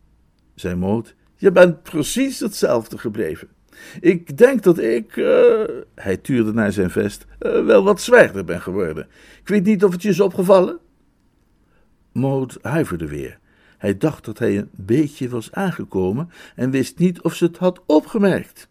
zei 0.55 0.75
Maud, 0.75 1.15
je 1.37 1.53
bent 1.53 1.83
precies 1.83 2.41
hetzelfde 2.41 2.99
gebleven. 2.99 3.49
Ik 4.01 4.37
denk 4.39 4.63
dat 4.63 4.79
ik, 4.79 5.17
uh, 5.17 5.63
hij 5.95 6.17
tuurde 6.17 6.53
naar 6.53 6.73
zijn 6.73 6.91
vest, 6.91 7.27
uh, 7.41 7.65
wel 7.65 7.85
wat 7.85 8.01
zwijgder 8.01 8.45
ben 8.45 8.61
geworden. 8.61 9.09
Ik 9.41 9.49
weet 9.49 9.65
niet 9.65 9.85
of 9.85 9.93
het 9.93 10.03
je 10.03 10.09
is 10.09 10.21
opgevallen. 10.21 10.79
Maud 12.13 12.59
huiverde 12.61 13.07
weer. 13.07 13.39
Hij 13.79 13.99
dacht 13.99 14.25
dat 14.25 14.39
hij 14.39 14.59
een 14.59 14.71
beetje 14.73 15.29
was 15.29 15.53
aangekomen 15.53 16.31
en 16.55 16.71
wist 16.71 16.99
niet 16.99 17.23
of 17.23 17.35
ze 17.35 17.45
het 17.45 17.57
had 17.57 17.83
opgemerkt. 17.87 18.71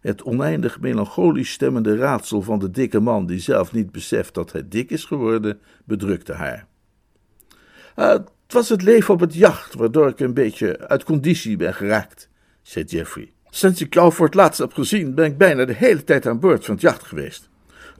Het 0.00 0.22
oneindig 0.22 0.80
melancholisch 0.80 1.52
stemmende 1.52 1.96
raadsel 1.96 2.42
van 2.42 2.58
de 2.58 2.70
dikke 2.70 3.00
man, 3.00 3.26
die 3.26 3.38
zelf 3.38 3.72
niet 3.72 3.92
beseft 3.92 4.34
dat 4.34 4.52
hij 4.52 4.68
dik 4.68 4.90
is 4.90 5.04
geworden, 5.04 5.60
bedrukte 5.84 6.32
haar. 6.32 6.66
Uh, 7.96 8.08
het 8.08 8.58
was 8.58 8.68
het 8.68 8.82
leven 8.82 9.14
op 9.14 9.20
het 9.20 9.34
jacht 9.34 9.74
waardoor 9.74 10.08
ik 10.08 10.20
een 10.20 10.34
beetje 10.34 10.88
uit 10.88 11.04
conditie 11.04 11.56
ben 11.56 11.74
geraakt, 11.74 12.28
zei 12.62 12.84
Jeffrey. 12.84 13.32
Sinds 13.50 13.80
ik 13.80 13.94
jou 13.94 14.12
voor 14.12 14.26
het 14.26 14.34
laatst 14.34 14.58
heb 14.58 14.72
gezien, 14.72 15.14
ben 15.14 15.24
ik 15.24 15.38
bijna 15.38 15.64
de 15.64 15.74
hele 15.74 16.04
tijd 16.04 16.26
aan 16.26 16.40
boord 16.40 16.64
van 16.64 16.74
het 16.74 16.82
jacht 16.82 17.02
geweest. 17.02 17.48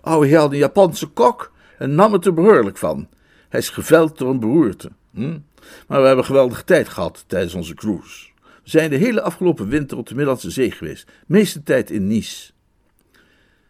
Oude 0.01 0.27
heer 0.27 0.39
had 0.39 0.53
een 0.53 0.59
Japanse 0.59 1.07
kok 1.07 1.53
en 1.79 1.95
nam 1.95 2.13
het 2.13 2.27
er 2.27 2.35
behoorlijk 2.35 2.77
van. 2.77 3.09
Hij 3.49 3.61
is 3.61 3.69
geveld 3.69 4.19
door 4.19 4.31
een 4.31 4.41
beroerte. 4.41 4.91
Hm? 5.15 5.39
Maar 5.87 6.01
we 6.01 6.07
hebben 6.07 6.25
geweldige 6.25 6.65
tijd 6.65 6.89
gehad 6.89 7.25
tijdens 7.27 7.55
onze 7.55 7.75
cruise. 7.75 8.30
Zijn 8.71 8.91
de 8.91 8.97
hele 8.97 9.23
afgelopen 9.23 9.69
winter 9.69 9.97
op 9.97 10.07
de 10.07 10.15
Middellandse 10.15 10.51
Zee 10.51 10.71
geweest, 10.71 11.11
meeste 11.27 11.63
tijd 11.63 11.91
in 11.91 12.07
Nice. 12.07 12.53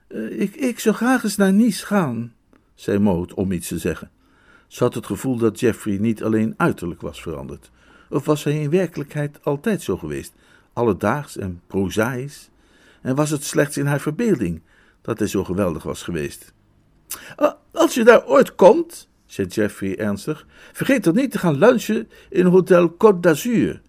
Uh, 0.09 0.41
ik, 0.41 0.55
ik 0.55 0.79
zou 0.79 0.95
graag 0.95 1.25
eens 1.25 1.37
naar 1.37 1.53
Nice 1.53 1.87
gaan, 1.87 2.35
zei 2.75 2.99
Maud 2.99 3.35
om 3.35 3.53
iets 3.53 3.69
te 3.69 3.79
zeggen. 3.79 4.11
Ze 4.67 4.83
had 4.83 4.95
het 4.95 5.07
gevoel 5.07 5.37
dat 5.37 5.61
Jeffrey 5.61 5.99
niet 5.99 6.23
alleen 6.23 6.55
uiterlijk 6.57 7.01
was 7.01 7.23
veranderd. 7.23 7.71
Of 8.11 8.25
was 8.25 8.45
hij 8.45 8.63
in 8.63 8.71
werkelijkheid 8.71 9.45
altijd 9.45 9.83
zo 9.83 9.97
geweest, 9.97 10.33
alledaags 10.73 11.37
en 11.37 11.61
prozaïs? 11.67 12.51
En 13.03 13.15
was 13.15 13.31
het 13.31 13.45
slechts 13.45 13.77
in 13.77 13.87
haar 13.87 14.01
verbeelding 14.01 14.63
dat 15.03 15.19
hij 15.19 15.29
zo 15.29 15.45
geweldig 15.45 15.83
was 15.83 16.03
geweest? 16.03 16.53
Als 17.73 17.95
je 17.95 18.05
daar 18.05 18.27
ooit 18.27 18.55
komt, 18.55 19.09
zei 19.27 19.49
Jeffrey 19.49 19.99
ernstig, 19.99 20.47
vergeet 20.73 21.05
dan 21.05 21.15
niet 21.15 21.31
te 21.31 21.39
gaan 21.39 21.59
lunchen 21.59 22.09
in 22.29 22.47
Hotel 22.47 22.91
Côte 22.93 23.21
d'Azur. 23.21 23.81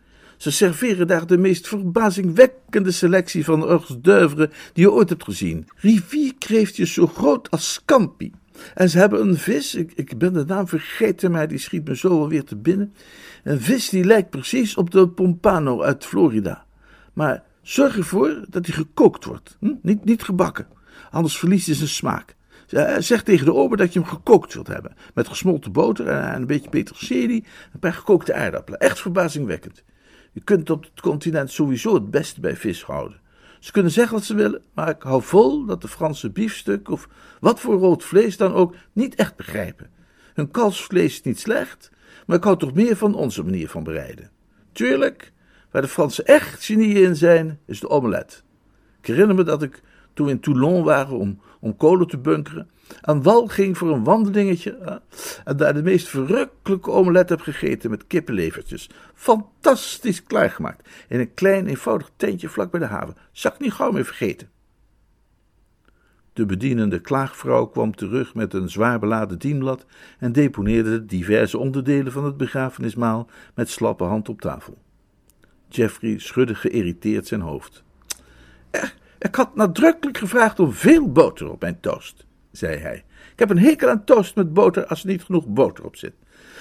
Ze 0.41 0.51
serveren 0.51 1.07
daar 1.07 1.27
de 1.27 1.37
meest 1.37 1.67
verbazingwekkende 1.67 2.91
selectie 2.91 3.45
van 3.45 3.61
hors 3.61 3.95
d'oeuvre 3.99 4.49
die 4.73 4.83
je 4.83 4.91
ooit 4.91 5.09
hebt 5.09 5.23
gezien. 5.23 5.67
Rivierkreeftjes 5.75 6.93
zo 6.93 7.07
groot 7.07 7.51
als 7.51 7.73
scampi. 7.73 8.31
En 8.73 8.89
ze 8.89 8.97
hebben 8.97 9.21
een 9.21 9.37
vis, 9.37 9.75
ik, 9.75 9.91
ik 9.95 10.17
ben 10.17 10.33
de 10.33 10.45
naam 10.45 10.67
vergeten, 10.67 11.31
maar 11.31 11.47
die 11.47 11.57
schiet 11.57 11.87
me 11.87 11.95
zo 11.95 12.09
alweer 12.09 12.43
te 12.43 12.55
binnen. 12.55 12.93
Een 13.43 13.61
vis 13.61 13.89
die 13.89 14.03
lijkt 14.03 14.29
precies 14.29 14.75
op 14.75 14.91
de 14.91 15.09
pompano 15.09 15.81
uit 15.81 16.05
Florida. 16.05 16.65
Maar 17.13 17.43
zorg 17.61 17.97
ervoor 17.97 18.45
dat 18.49 18.65
die 18.65 18.73
gekookt 18.73 19.25
wordt, 19.25 19.57
hm? 19.59 19.73
niet, 19.81 20.05
niet 20.05 20.23
gebakken. 20.23 20.67
Anders 21.11 21.37
verliest 21.37 21.65
hij 21.65 21.75
zijn 21.75 21.89
smaak. 21.89 22.35
Zeg 22.97 23.23
tegen 23.23 23.45
de 23.45 23.53
ober 23.53 23.77
dat 23.77 23.93
je 23.93 23.99
hem 23.99 24.07
gekookt 24.07 24.53
wilt 24.53 24.67
hebben. 24.67 24.95
Met 25.13 25.27
gesmolten 25.27 25.71
boter 25.71 26.07
en 26.07 26.35
een 26.35 26.47
beetje 26.47 26.69
peterselie, 26.69 27.45
een 27.73 27.79
paar 27.79 27.93
gekookte 27.93 28.33
aardappelen. 28.33 28.79
Echt 28.79 29.01
verbazingwekkend. 29.01 29.83
Je 30.31 30.41
kunt 30.43 30.69
op 30.69 30.83
het 30.83 31.01
continent 31.01 31.51
sowieso 31.51 31.93
het 31.93 32.11
beste 32.11 32.39
bij 32.39 32.55
vis 32.55 32.83
houden. 32.83 33.19
Ze 33.59 33.71
kunnen 33.71 33.91
zeggen 33.91 34.13
wat 34.13 34.23
ze 34.23 34.35
willen, 34.35 34.63
maar 34.73 34.89
ik 34.89 35.01
hou 35.01 35.23
vol 35.23 35.65
dat 35.65 35.81
de 35.81 35.87
Franse 35.87 36.29
biefstuk 36.29 36.89
of 36.89 37.07
wat 37.39 37.59
voor 37.59 37.79
rood 37.79 38.03
vlees 38.03 38.37
dan 38.37 38.53
ook 38.53 38.75
niet 38.93 39.15
echt 39.15 39.35
begrijpen. 39.35 39.89
Hun 40.33 40.51
kalfsvlees 40.51 41.13
is 41.13 41.21
niet 41.21 41.39
slecht, 41.39 41.91
maar 42.25 42.37
ik 42.37 42.43
hou 42.43 42.57
toch 42.57 42.73
meer 42.73 42.97
van 42.97 43.15
onze 43.15 43.43
manier 43.43 43.69
van 43.69 43.83
bereiden. 43.83 44.31
Tuurlijk, 44.71 45.31
waar 45.71 45.81
de 45.81 45.87
Fransen 45.87 46.25
echt 46.25 46.65
genieën 46.65 47.03
in 47.03 47.15
zijn, 47.15 47.59
is 47.65 47.79
de 47.79 47.89
omelet. 47.89 48.43
Ik 48.99 49.07
herinner 49.07 49.35
me 49.35 49.43
dat 49.43 49.63
ik, 49.63 49.81
toen 50.13 50.25
we 50.25 50.31
in 50.31 50.39
Toulon 50.39 50.83
waren 50.83 51.17
om, 51.17 51.41
om 51.59 51.77
kolen 51.77 52.07
te 52.07 52.17
bunkeren, 52.17 52.69
aan 53.01 53.23
wal 53.23 53.47
ging 53.47 53.77
voor 53.77 53.91
een 53.91 54.03
wandelingetje 54.03 55.01
en 55.43 55.57
daar 55.57 55.73
de 55.73 55.83
meest 55.83 56.07
verrukkelijke 56.07 56.91
omelet 56.91 57.29
heb 57.29 57.41
gegeten 57.41 57.89
met 57.89 58.07
kippenlevertjes. 58.07 58.89
Fantastisch 59.13 60.23
klaargemaakt 60.23 60.89
in 61.07 61.19
een 61.19 61.33
klein 61.33 61.67
eenvoudig 61.67 62.11
tentje 62.15 62.49
vlak 62.49 62.71
bij 62.71 62.79
de 62.79 62.85
haven. 62.85 63.15
Zak 63.31 63.59
niet 63.59 63.73
gauw 63.73 63.91
meer 63.91 64.05
vergeten. 64.05 64.49
De 66.33 66.45
bedienende 66.45 66.99
klaagvrouw 66.99 67.65
kwam 67.65 67.95
terug 67.95 68.35
met 68.35 68.53
een 68.53 68.69
zwaar 68.69 68.99
beladen 68.99 69.39
dienblad 69.39 69.85
en 70.19 70.31
deponeerde 70.31 71.05
diverse 71.05 71.57
onderdelen 71.57 72.11
van 72.11 72.25
het 72.25 72.37
begrafenismaal 72.37 73.29
met 73.55 73.69
slappe 73.69 74.03
hand 74.03 74.29
op 74.29 74.41
tafel. 74.41 74.77
Jeffrey 75.67 76.19
schudde 76.19 76.55
geïrriteerd 76.55 77.27
zijn 77.27 77.41
hoofd. 77.41 77.83
Ik 79.19 79.35
had 79.35 79.55
nadrukkelijk 79.55 80.17
gevraagd 80.17 80.59
om 80.59 80.73
veel 80.73 81.11
boter 81.11 81.51
op 81.51 81.61
mijn 81.61 81.79
toast 81.79 82.25
zei 82.51 82.77
hij. 82.77 83.03
Ik 83.31 83.39
heb 83.39 83.49
een 83.49 83.59
hekel 83.59 83.89
aan 83.89 84.03
toast 84.03 84.35
met 84.35 84.53
boter 84.53 84.85
als 84.85 85.01
er 85.01 85.07
niet 85.07 85.23
genoeg 85.23 85.47
boter 85.47 85.85
op 85.85 85.95
zit. 85.95 86.13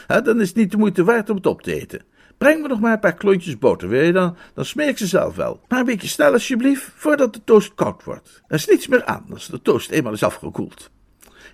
dan 0.07 0.41
is 0.41 0.49
het 0.49 0.57
niet 0.57 0.71
de 0.71 0.77
moeite 0.77 1.05
waard 1.05 1.31
om 1.31 1.37
het 1.37 1.47
op 1.47 1.63
te 1.63 1.75
eten. 1.75 2.03
Breng 2.39 2.63
me 2.63 2.69
nog 2.69 2.81
maar 2.81 2.93
een 2.93 3.01
paar 3.01 3.15
klontjes 3.15 3.59
boter, 3.59 3.89
wil 3.89 4.03
je 4.03 4.13
dan? 4.13 4.37
Dan 4.55 4.65
smeer 4.65 4.89
ik 4.89 4.99
ze 4.99 5.07
zelf 5.07 5.37
wel. 5.37 5.61
Maar 5.69 5.79
een 5.79 5.85
beetje 5.85 6.09
snel 6.09 6.33
alsjeblieft, 6.33 6.91
voordat 6.95 7.35
de 7.35 7.45
toast 7.45 7.75
koud 7.75 8.05
wordt. 8.05 8.43
Er 8.47 8.55
is 8.55 8.67
niets 8.67 8.87
meer 8.87 9.05
aan 9.05 9.27
als 9.33 9.47
de 9.47 9.63
toast 9.63 9.91
eenmaal 9.91 10.13
is 10.13 10.23
afgekoeld. 10.23 10.91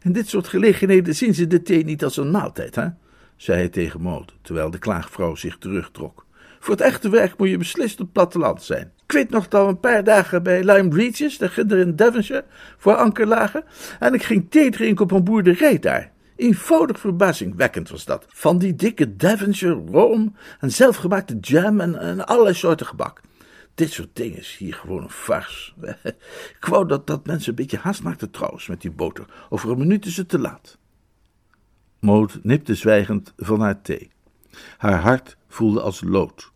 In 0.03 0.13
dit 0.13 0.29
soort 0.29 0.49
gelegenheden 0.49 1.15
zien 1.15 1.35
ze 1.35 1.47
de 1.47 1.63
thee 1.63 1.85
niet 1.85 2.05
als 2.05 2.17
een 2.17 2.31
maaltijd, 2.31 2.75
hè? 2.75 2.89
zei 3.37 3.59
hij 3.59 3.69
tegen 3.69 4.03
Maud, 4.03 4.35
terwijl 4.43 4.71
de 4.71 4.79
klaagvrouw 4.79 5.35
zich 5.35 5.59
terugtrok. 5.59 6.27
Voor 6.61 6.75
het 6.75 6.85
echte 6.85 7.09
werk 7.09 7.39
moet 7.39 7.49
je 7.49 7.59
beslist 7.59 7.95
op 7.95 8.05
het 8.05 8.13
platteland 8.13 8.63
zijn. 8.63 8.93
Ik 9.07 9.13
weet 9.13 9.31
nog 9.31 9.49
dat 9.49 9.69
een 9.69 9.81
paar 9.81 10.05
dagen 10.05 10.43
bij 10.43 10.65
Lime 10.65 10.95
Regis, 10.95 11.39
de 11.39 11.49
ginder 11.49 11.79
in 11.79 11.97
Devonshire, 11.97 12.45
voor 12.79 12.95
anker 12.95 13.27
lagen. 13.27 13.65
En 13.99 14.15
ik 14.15 14.23
ging 14.23 14.51
thee 14.51 14.71
drinken 14.71 15.05
op 15.05 15.11
een 15.11 15.25
boerderij 15.25 15.79
daar. 15.79 16.13
Eenvoudig 16.37 17.01
verbazingwekkend 17.01 17.89
was 17.89 18.05
dat. 18.05 18.25
Van 18.29 18.59
die 18.59 18.75
dikke 18.75 19.17
Devonshire 19.17 19.83
room 19.91 20.37
en 20.61 20.73
zelfgemaakte 20.73 21.39
jam 21.41 21.81
en, 21.81 21.99
en 21.99 22.27
allerlei 22.27 22.55
soorten 22.55 22.87
gebak. 22.87 23.21
Dit 23.75 23.93
soort 23.93 24.09
dingen 24.13 24.39
is 24.39 24.57
hier 24.59 24.75
gewoon 24.75 25.03
een 25.03 25.11
farce. 25.11 25.73
ik 26.59 26.67
wou 26.69 26.89
dat, 26.89 27.07
dat 27.07 27.27
mensen 27.27 27.49
een 27.49 27.55
beetje 27.55 27.79
haast 27.79 28.03
maakten 28.03 28.31
trouwens 28.31 28.67
met 28.67 28.81
die 28.81 28.91
boter. 28.91 29.25
Over 29.49 29.71
een 29.71 29.79
minuut 29.79 30.07
is 30.07 30.17
het 30.17 30.29
te 30.29 30.39
laat. 30.39 30.79
Maud 32.01 32.39
nipte 32.43 32.75
zwijgend 32.75 33.33
van 33.37 33.61
haar 33.61 33.83
thee. 33.83 34.11
Haar 34.77 35.01
hart 35.01 35.37
voelde 35.49 35.81
als 35.81 36.03
lood. 36.05 36.55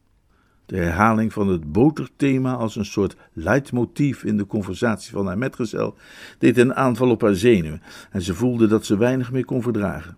De 0.70 0.76
herhaling 0.76 1.32
van 1.32 1.48
het 1.48 1.72
boterthema 1.72 2.54
als 2.54 2.76
een 2.76 2.84
soort 2.84 3.16
leidmotief 3.32 4.24
in 4.24 4.36
de 4.36 4.46
conversatie 4.46 5.12
van 5.12 5.26
haar 5.26 5.38
metgezel 5.38 5.94
deed 6.38 6.58
een 6.58 6.74
aanval 6.74 7.10
op 7.10 7.20
haar 7.20 7.34
zenuwen 7.34 7.82
en 8.10 8.22
ze 8.22 8.34
voelde 8.34 8.66
dat 8.66 8.86
ze 8.86 8.96
weinig 8.96 9.32
meer 9.32 9.44
kon 9.44 9.62
verdragen. 9.62 10.16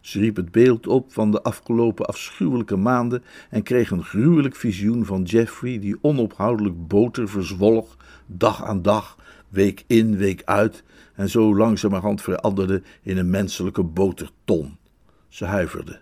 Ze 0.00 0.18
riep 0.18 0.36
het 0.36 0.52
beeld 0.52 0.86
op 0.86 1.12
van 1.12 1.30
de 1.30 1.42
afgelopen 1.42 2.06
afschuwelijke 2.06 2.76
maanden 2.76 3.22
en 3.50 3.62
kreeg 3.62 3.90
een 3.90 4.04
gruwelijk 4.04 4.56
visioen 4.56 5.04
van 5.04 5.22
Jeffrey 5.22 5.78
die 5.78 5.98
onophoudelijk 6.00 6.86
boter 6.88 7.28
verzwolg, 7.28 7.96
dag 8.26 8.64
aan 8.64 8.82
dag, 8.82 9.16
week 9.48 9.84
in, 9.86 10.16
week 10.16 10.42
uit, 10.44 10.84
en 11.14 11.28
zo 11.28 11.56
langzamerhand 11.56 12.22
veranderde 12.22 12.82
in 13.02 13.18
een 13.18 13.30
menselijke 13.30 13.82
boterton. 13.82 14.76
Ze 15.28 15.44
huiverde. 15.44 16.01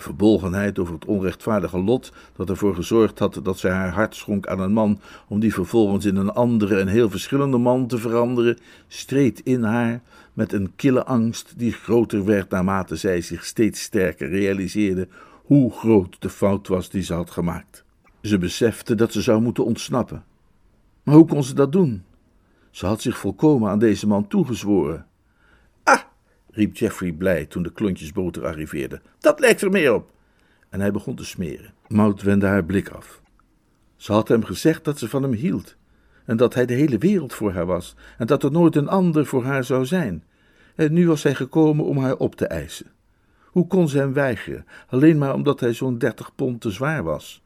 Verbolgenheid 0.00 0.78
over 0.78 0.94
het 0.94 1.04
onrechtvaardige 1.04 1.78
lot 1.78 2.12
dat 2.36 2.50
ervoor 2.50 2.74
gezorgd 2.74 3.18
had 3.18 3.40
dat 3.42 3.58
zij 3.58 3.70
haar 3.70 3.92
hart 3.92 4.14
schonk 4.14 4.46
aan 4.46 4.60
een 4.60 4.72
man, 4.72 5.00
om 5.28 5.40
die 5.40 5.54
vervolgens 5.54 6.04
in 6.04 6.16
een 6.16 6.32
andere 6.32 6.80
en 6.80 6.88
heel 6.88 7.10
verschillende 7.10 7.58
man 7.58 7.86
te 7.86 7.98
veranderen, 7.98 8.58
streed 8.86 9.40
in 9.40 9.62
haar 9.62 10.02
met 10.32 10.52
een 10.52 10.72
kille 10.76 11.04
angst 11.04 11.54
die 11.56 11.72
groter 11.72 12.24
werd 12.24 12.50
naarmate 12.50 12.96
zij 12.96 13.20
zich 13.20 13.44
steeds 13.44 13.82
sterker 13.82 14.28
realiseerde 14.28 15.08
hoe 15.44 15.72
groot 15.72 16.16
de 16.18 16.30
fout 16.30 16.68
was 16.68 16.90
die 16.90 17.02
ze 17.02 17.14
had 17.14 17.30
gemaakt. 17.30 17.84
Ze 18.22 18.38
besefte 18.38 18.94
dat 18.94 19.12
ze 19.12 19.22
zou 19.22 19.40
moeten 19.40 19.64
ontsnappen. 19.64 20.24
Maar 21.02 21.14
hoe 21.14 21.26
kon 21.26 21.44
ze 21.44 21.54
dat 21.54 21.72
doen? 21.72 22.02
Ze 22.70 22.86
had 22.86 23.00
zich 23.02 23.18
volkomen 23.18 23.70
aan 23.70 23.78
deze 23.78 24.06
man 24.06 24.26
toegezworen. 24.26 25.06
Riep 26.50 26.76
Jeffrey 26.76 27.12
blij 27.12 27.46
toen 27.46 27.62
de 27.62 27.72
klontjes 27.72 28.12
boter 28.12 28.46
arriveerden. 28.46 29.02
Dat 29.18 29.40
lijkt 29.40 29.60
er 29.60 29.70
meer 29.70 29.94
op. 29.94 30.10
En 30.68 30.80
hij 30.80 30.92
begon 30.92 31.14
te 31.14 31.24
smeren. 31.24 31.74
Maud 31.88 32.22
wendde 32.22 32.46
haar 32.46 32.64
blik 32.64 32.88
af. 32.88 33.22
Ze 33.96 34.12
had 34.12 34.28
hem 34.28 34.44
gezegd 34.44 34.84
dat 34.84 34.98
ze 34.98 35.08
van 35.08 35.22
hem 35.22 35.32
hield. 35.32 35.76
En 36.24 36.36
dat 36.36 36.54
hij 36.54 36.66
de 36.66 36.74
hele 36.74 36.98
wereld 36.98 37.34
voor 37.34 37.52
haar 37.52 37.66
was. 37.66 37.96
En 38.18 38.26
dat 38.26 38.42
er 38.42 38.50
nooit 38.50 38.76
een 38.76 38.88
ander 38.88 39.26
voor 39.26 39.44
haar 39.44 39.64
zou 39.64 39.86
zijn. 39.86 40.24
En 40.74 40.92
nu 40.92 41.06
was 41.06 41.22
hij 41.22 41.34
gekomen 41.34 41.84
om 41.84 41.98
haar 41.98 42.16
op 42.16 42.34
te 42.34 42.46
eisen. 42.46 42.86
Hoe 43.44 43.66
kon 43.66 43.88
ze 43.88 43.98
hem 43.98 44.12
weigeren, 44.12 44.66
alleen 44.88 45.18
maar 45.18 45.34
omdat 45.34 45.60
hij 45.60 45.72
zo'n 45.72 45.98
dertig 45.98 46.34
pond 46.34 46.60
te 46.60 46.70
zwaar 46.70 47.02
was? 47.02 47.42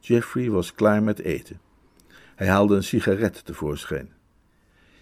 Jeffrey 0.00 0.50
was 0.50 0.74
klaar 0.74 1.02
met 1.02 1.18
eten. 1.18 1.60
Hij 2.34 2.46
haalde 2.46 2.76
een 2.76 2.84
sigaret 2.84 3.44
tevoorschijn. 3.44 4.12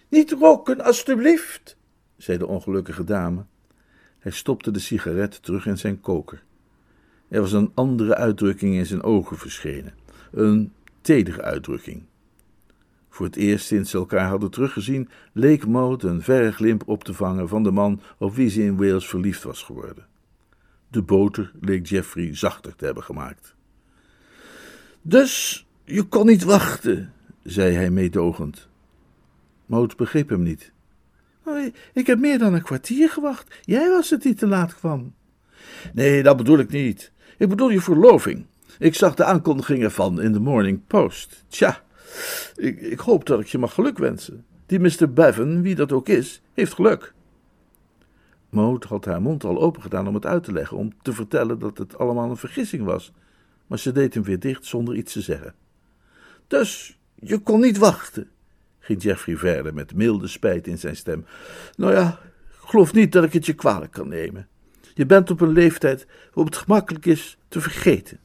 Niet 0.09 0.31
roken, 0.31 0.81
alstublieft, 0.81 1.77
zei 2.25 2.37
de 2.37 2.47
ongelukkige 2.47 3.03
dame. 3.03 3.45
Hij 4.19 4.31
stopte 4.31 4.71
de 4.71 4.79
sigaret 4.79 5.43
terug 5.43 5.65
in 5.65 5.77
zijn 5.77 6.01
koker. 6.01 6.43
Er 7.27 7.41
was 7.41 7.51
een 7.51 7.71
andere 7.73 8.15
uitdrukking 8.15 8.75
in 8.75 8.85
zijn 8.85 9.03
ogen 9.03 9.37
verschenen, 9.37 9.93
een 10.31 10.73
tedere 11.01 11.41
uitdrukking. 11.41 12.03
Voor 13.09 13.25
het 13.25 13.35
eerst 13.35 13.65
sinds 13.65 13.89
ze 13.89 13.97
elkaar 13.97 14.27
hadden 14.27 14.51
teruggezien, 14.51 15.09
leek 15.33 15.67
Maud 15.67 16.03
een 16.03 16.21
verre 16.21 16.51
glimp 16.51 16.87
op 16.87 17.03
te 17.03 17.13
vangen 17.13 17.47
van 17.47 17.63
de 17.63 17.71
man 17.71 18.01
op 18.17 18.35
wie 18.35 18.49
ze 18.49 18.63
in 18.63 18.77
Wales 18.77 19.07
verliefd 19.07 19.43
was 19.43 19.63
geworden. 19.63 20.05
De 20.87 21.01
boter 21.01 21.51
leek 21.61 21.85
Jeffrey 21.85 22.35
zachter 22.35 22.75
te 22.75 22.85
hebben 22.85 23.03
gemaakt. 23.03 23.55
Dus 25.01 25.65
je 25.83 26.03
kon 26.03 26.25
niet 26.25 26.43
wachten, 26.43 27.13
zei 27.43 27.75
hij 27.75 27.89
meedogend. 27.89 28.69
Maud 29.65 29.97
begreep 29.97 30.29
hem 30.29 30.43
niet. 30.43 30.73
Ik 31.93 32.07
heb 32.07 32.19
meer 32.19 32.39
dan 32.39 32.53
een 32.53 32.61
kwartier 32.61 33.09
gewacht. 33.09 33.55
Jij 33.61 33.89
was 33.89 34.09
het 34.09 34.21
die 34.21 34.33
te 34.33 34.47
laat 34.47 34.75
kwam. 34.75 35.13
Nee, 35.93 36.23
dat 36.23 36.37
bedoel 36.37 36.59
ik 36.59 36.69
niet. 36.69 37.11
Ik 37.37 37.49
bedoel 37.49 37.69
je 37.69 37.81
verloving. 37.81 38.45
Ik 38.79 38.95
zag 38.95 39.15
de 39.15 39.23
aankondigingen 39.23 39.91
van 39.91 40.21
in 40.21 40.31
de 40.31 40.39
Morning 40.39 40.81
Post. 40.87 41.43
Tja, 41.47 41.83
ik, 42.55 42.81
ik 42.81 42.99
hoop 42.99 43.25
dat 43.25 43.39
ik 43.39 43.47
je 43.47 43.57
mag 43.57 43.73
geluk 43.73 43.97
wensen. 43.97 44.45
Die 44.65 44.79
Mr. 44.79 45.13
Bevan, 45.13 45.61
wie 45.61 45.75
dat 45.75 45.91
ook 45.91 46.09
is, 46.09 46.41
heeft 46.53 46.73
geluk. 46.73 47.13
Maud 48.49 48.83
had 48.83 49.05
haar 49.05 49.21
mond 49.21 49.43
al 49.43 49.61
open 49.61 49.81
gedaan 49.81 50.07
om 50.07 50.13
het 50.13 50.25
uit 50.25 50.43
te 50.43 50.51
leggen, 50.51 50.77
om 50.77 50.91
te 51.01 51.13
vertellen 51.13 51.59
dat 51.59 51.77
het 51.77 51.97
allemaal 51.97 52.29
een 52.29 52.37
vergissing 52.37 52.83
was. 52.83 53.13
Maar 53.67 53.79
ze 53.79 53.91
deed 53.91 54.13
hem 54.13 54.23
weer 54.23 54.39
dicht 54.39 54.65
zonder 54.65 54.95
iets 54.95 55.13
te 55.13 55.21
zeggen. 55.21 55.53
Dus 56.47 56.99
je 57.15 57.39
kon 57.39 57.59
niet 57.59 57.77
wachten, 57.77 58.29
ging 58.85 59.01
Jeffrey 59.01 59.37
verder 59.37 59.73
met 59.73 59.95
milde 59.95 60.27
spijt 60.27 60.67
in 60.67 60.77
zijn 60.77 60.95
stem. 60.95 61.25
Nou 61.77 61.93
ja, 61.93 62.19
ik 62.61 62.69
geloof 62.69 62.93
niet 62.93 63.11
dat 63.11 63.23
ik 63.23 63.33
het 63.33 63.45
je 63.45 63.53
kwalijk 63.53 63.91
kan 63.91 64.07
nemen. 64.07 64.47
Je 64.93 65.05
bent 65.05 65.31
op 65.31 65.41
een 65.41 65.51
leeftijd 65.51 66.07
waarop 66.25 66.53
het 66.53 66.61
gemakkelijk 66.61 67.05
is 67.05 67.37
te 67.47 67.61
vergeten. 67.61 68.19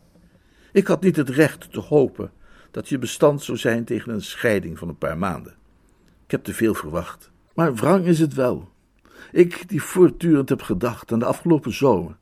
Ik 0.73 0.87
had 0.87 1.03
niet 1.03 1.17
het 1.17 1.29
recht 1.29 1.73
te 1.73 1.81
hopen 1.81 2.33
dat 2.71 2.89
je 2.89 2.99
bestand 2.99 3.43
zou 3.43 3.59
zijn 3.59 3.85
tegen 3.85 4.13
een 4.13 4.23
scheiding 4.23 4.79
van 4.79 4.89
een 4.89 4.99
paar 4.99 5.19
maanden. 5.19 5.55
Ik 6.25 6.31
heb 6.31 6.45
te 6.45 6.55
veel 6.55 6.75
verwacht. 6.75 7.31
Maar 7.55 7.75
wrang 7.75 8.05
is 8.05 8.19
het 8.19 8.35
wel. 8.35 8.73
Ik, 9.33 9.69
die 9.69 9.83
voortdurend 9.83 10.49
heb 10.49 10.63
gedacht 10.63 11.13
aan 11.13 11.19
de 11.19 11.25
afgelopen 11.25 11.73
zomer, 11.73 12.17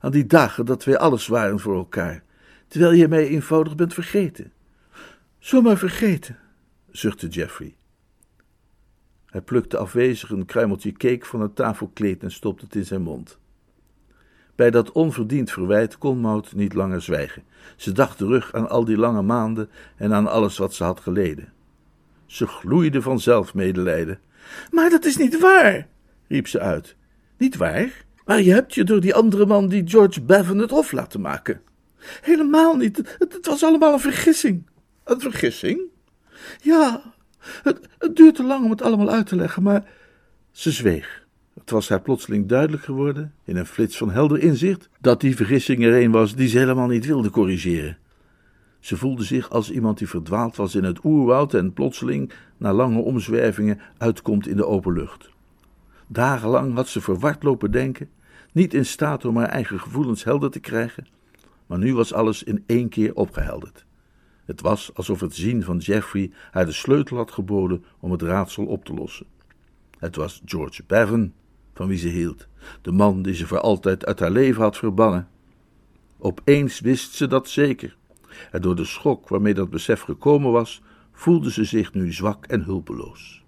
aan 0.00 0.10
die 0.10 0.26
dagen 0.26 0.66
dat 0.66 0.84
wij 0.84 0.98
alles 0.98 1.26
waren 1.26 1.60
voor 1.60 1.76
elkaar, 1.76 2.22
terwijl 2.68 2.92
je 2.92 3.08
mij 3.08 3.28
eenvoudig 3.28 3.74
bent 3.74 3.94
vergeten. 3.94 4.52
Zomaar 5.38 5.76
vergeten, 5.76 6.38
zuchtte 6.90 7.28
Jeffrey. 7.28 7.76
Hij 9.26 9.40
plukte 9.40 9.76
afwezig 9.76 10.30
een 10.30 10.46
kruimeltje 10.46 10.92
cake 10.92 11.26
van 11.26 11.40
het 11.40 11.56
tafelkleed 11.56 12.22
en 12.22 12.30
stopte 12.30 12.64
het 12.64 12.74
in 12.74 12.84
zijn 12.84 13.02
mond. 13.02 13.38
Bij 14.54 14.70
dat 14.70 14.92
onverdiend 14.92 15.50
verwijt 15.50 15.98
kon 15.98 16.18
Maud 16.18 16.54
niet 16.54 16.74
langer 16.74 17.02
zwijgen. 17.02 17.42
Ze 17.76 17.92
dacht 17.92 18.18
terug 18.18 18.52
aan 18.52 18.68
al 18.68 18.84
die 18.84 18.96
lange 18.96 19.22
maanden 19.22 19.70
en 19.96 20.12
aan 20.12 20.26
alles 20.26 20.58
wat 20.58 20.74
ze 20.74 20.84
had 20.84 21.00
geleden. 21.00 21.52
Ze 22.26 22.46
gloeide 22.46 23.02
van 23.02 23.20
zelfmedelijden. 23.20 24.20
Maar 24.70 24.90
dat 24.90 25.04
is 25.04 25.16
niet 25.16 25.40
waar, 25.40 25.88
riep 26.28 26.48
ze 26.48 26.60
uit. 26.60 26.96
Niet 27.38 27.56
waar? 27.56 28.04
Maar 28.24 28.42
je 28.42 28.52
hebt 28.52 28.74
je 28.74 28.84
door 28.84 29.00
die 29.00 29.14
andere 29.14 29.46
man, 29.46 29.68
die 29.68 29.88
George 29.88 30.22
Bevan, 30.22 30.58
het 30.58 30.70
hof 30.70 30.92
laten 30.92 31.20
maken. 31.20 31.60
Helemaal 32.20 32.76
niet. 32.76 32.96
Het, 32.96 33.32
het 33.32 33.46
was 33.46 33.64
allemaal 33.64 33.92
een 33.92 34.00
vergissing. 34.00 34.66
Een 35.04 35.20
vergissing? 35.20 35.80
Ja, 36.62 37.14
het, 37.62 37.80
het 37.98 38.16
duurt 38.16 38.34
te 38.34 38.44
lang 38.44 38.64
om 38.64 38.70
het 38.70 38.82
allemaal 38.82 39.10
uit 39.10 39.26
te 39.26 39.36
leggen, 39.36 39.62
maar 39.62 39.84
ze 40.50 40.70
zweeg. 40.70 41.24
Het 41.54 41.70
was 41.70 41.88
haar 41.88 42.00
plotseling 42.00 42.48
duidelijk 42.48 42.82
geworden, 42.82 43.32
in 43.44 43.56
een 43.56 43.66
flits 43.66 43.96
van 43.96 44.10
helder 44.10 44.38
inzicht, 44.38 44.88
dat 45.00 45.20
die 45.20 45.36
vergissing 45.36 45.84
er 45.84 46.02
een 46.02 46.10
was 46.10 46.34
die 46.34 46.48
ze 46.48 46.58
helemaal 46.58 46.86
niet 46.86 47.06
wilde 47.06 47.30
corrigeren. 47.30 47.98
Ze 48.80 48.96
voelde 48.96 49.24
zich 49.24 49.50
als 49.50 49.70
iemand 49.70 49.98
die 49.98 50.08
verdwaald 50.08 50.56
was 50.56 50.74
in 50.74 50.84
het 50.84 51.04
oerwoud 51.04 51.54
en 51.54 51.72
plotseling, 51.72 52.32
na 52.56 52.72
lange 52.72 52.98
omzwervingen, 52.98 53.80
uitkomt 53.98 54.46
in 54.46 54.56
de 54.56 54.66
open 54.66 54.92
lucht. 54.92 55.30
Dagenlang 56.06 56.74
had 56.74 56.88
ze 56.88 57.00
verward 57.00 57.42
lopen 57.42 57.70
denken, 57.70 58.08
niet 58.52 58.74
in 58.74 58.86
staat 58.86 59.24
om 59.24 59.36
haar 59.36 59.48
eigen 59.48 59.80
gevoelens 59.80 60.24
helder 60.24 60.50
te 60.50 60.60
krijgen, 60.60 61.06
maar 61.66 61.78
nu 61.78 61.94
was 61.94 62.12
alles 62.12 62.42
in 62.42 62.64
één 62.66 62.88
keer 62.88 63.14
opgehelderd. 63.14 63.85
Het 64.46 64.60
was 64.60 64.90
alsof 64.94 65.20
het 65.20 65.34
zien 65.34 65.62
van 65.62 65.78
Jeffrey 65.78 66.30
haar 66.50 66.66
de 66.66 66.72
sleutel 66.72 67.16
had 67.16 67.30
geboden 67.30 67.84
om 68.00 68.10
het 68.10 68.22
raadsel 68.22 68.66
op 68.66 68.84
te 68.84 68.94
lossen. 68.94 69.26
Het 69.98 70.16
was 70.16 70.42
George 70.44 70.82
Bevan, 70.86 71.32
van 71.74 71.88
wie 71.88 71.98
ze 71.98 72.08
hield, 72.08 72.48
de 72.82 72.92
man 72.92 73.22
die 73.22 73.34
ze 73.34 73.46
voor 73.46 73.60
altijd 73.60 74.06
uit 74.06 74.20
haar 74.20 74.30
leven 74.30 74.62
had 74.62 74.76
verbannen. 74.76 75.28
Opeens 76.18 76.80
wist 76.80 77.14
ze 77.14 77.26
dat 77.26 77.48
zeker, 77.48 77.96
en 78.50 78.60
door 78.62 78.76
de 78.76 78.84
schok 78.84 79.28
waarmee 79.28 79.54
dat 79.54 79.70
besef 79.70 80.00
gekomen 80.00 80.52
was, 80.52 80.82
voelde 81.12 81.50
ze 81.50 81.64
zich 81.64 81.94
nu 81.94 82.12
zwak 82.12 82.46
en 82.46 82.62
hulpeloos. 82.62 83.44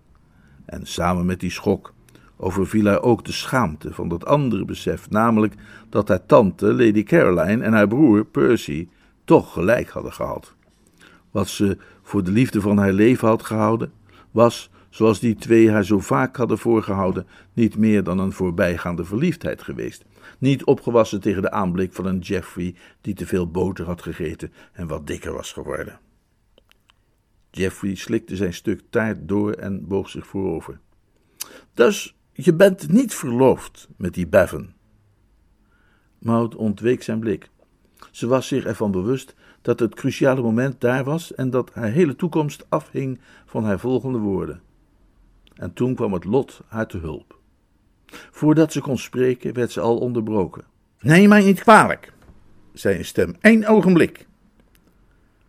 En 0.65 0.87
samen 0.87 1.27
met 1.27 1.41
die 1.41 1.51
schok 1.51 1.95
overviel 2.37 2.87
haar 2.87 3.03
ook 3.03 3.25
de 3.25 3.33
schaamte 3.33 3.95
van 3.95 4.09
dat 4.09 4.27
andere 4.27 4.65
besef, 4.65 5.11
namelijk 5.11 5.55
dat 5.89 6.09
haar 6.09 6.27
tante, 6.27 6.67
Lady 6.75 7.03
Caroline, 7.03 7.65
en 7.65 7.73
haar 7.73 7.89
broer, 7.89 8.25
Percy, 8.25 8.89
toch 9.25 9.53
gelijk 9.53 9.89
hadden 9.89 10.13
gehad. 10.13 10.57
Wat 11.31 11.49
ze 11.49 11.79
voor 12.03 12.25
de 12.25 12.31
liefde 12.31 12.61
van 12.61 12.79
haar 12.79 12.93
leven 12.93 13.29
had 13.29 13.43
gehouden, 13.43 13.93
was 14.31 14.71
zoals 14.91 15.21
die 15.21 15.35
twee 15.35 15.71
haar 15.71 15.85
zo 15.85 15.99
vaak 15.99 16.37
hadden 16.37 16.59
voorgehouden, 16.59 17.27
niet 17.53 17.77
meer 17.77 18.05
dan 18.05 18.19
een 18.19 18.33
voorbijgaande 18.33 19.05
verliefdheid 19.05 19.63
geweest. 19.63 20.05
Niet 20.39 20.65
opgewassen 20.65 21.21
tegen 21.21 21.43
de 21.43 21.51
aanblik 21.51 21.93
van 21.93 22.07
een 22.07 22.19
Jeffrey 22.19 22.75
die 23.01 23.15
te 23.15 23.27
veel 23.27 23.51
boter 23.51 23.85
had 23.85 24.03
gegeten 24.03 24.53
en 24.73 24.87
wat 24.87 25.07
dikker 25.07 25.33
was 25.33 25.53
geworden. 25.53 26.01
Jeffrey 27.51 27.95
slikte 27.95 28.37
zijn 28.37 28.55
stuk 28.55 28.83
taart 28.91 29.29
door 29.29 29.53
en 29.53 29.87
boog 29.87 30.09
zich 30.09 30.27
voorover. 30.27 30.81
Dus 31.75 32.17
je 32.33 32.55
bent 32.55 32.93
niet 32.93 33.15
verloofd 33.15 33.89
met 33.97 34.15
die 34.15 34.27
Bevan? 34.27 34.73
Maud 36.19 36.55
ontweek 36.55 37.03
zijn 37.03 37.21
blik. 37.21 37.51
Ze 38.11 38.27
was 38.27 38.47
zich 38.47 38.65
ervan 38.65 38.91
bewust 38.91 39.35
dat 39.63 39.81
het 39.81 39.95
cruciale 39.95 40.43
moment 40.43 40.81
daar 40.81 41.05
was 41.05 41.35
en 41.35 41.51
dat 41.51 41.71
haar 41.75 41.91
hele 41.91 42.17
toekomst 42.17 42.67
afhing 42.69 43.21
van 43.47 43.65
haar 43.65 43.79
volgende 43.79 44.19
woorden 44.19 44.61
en 45.59 45.73
toen 45.73 45.95
kwam 45.95 46.13
het 46.13 46.25
lot 46.25 46.61
haar 46.67 46.87
te 46.87 46.99
hulp. 46.99 47.39
Voordat 48.31 48.73
ze 48.73 48.81
kon 48.81 48.99
spreken, 48.99 49.55
werd 49.55 49.73
ze 49.73 49.81
al 49.81 49.99
onderbroken. 49.99 50.65
Neem 51.01 51.29
mij 51.29 51.43
niet 51.43 51.61
kwalijk, 51.61 52.13
zei 52.73 52.99
een 52.99 53.05
stem. 53.05 53.37
Eén 53.41 53.67
ogenblik. 53.67 54.27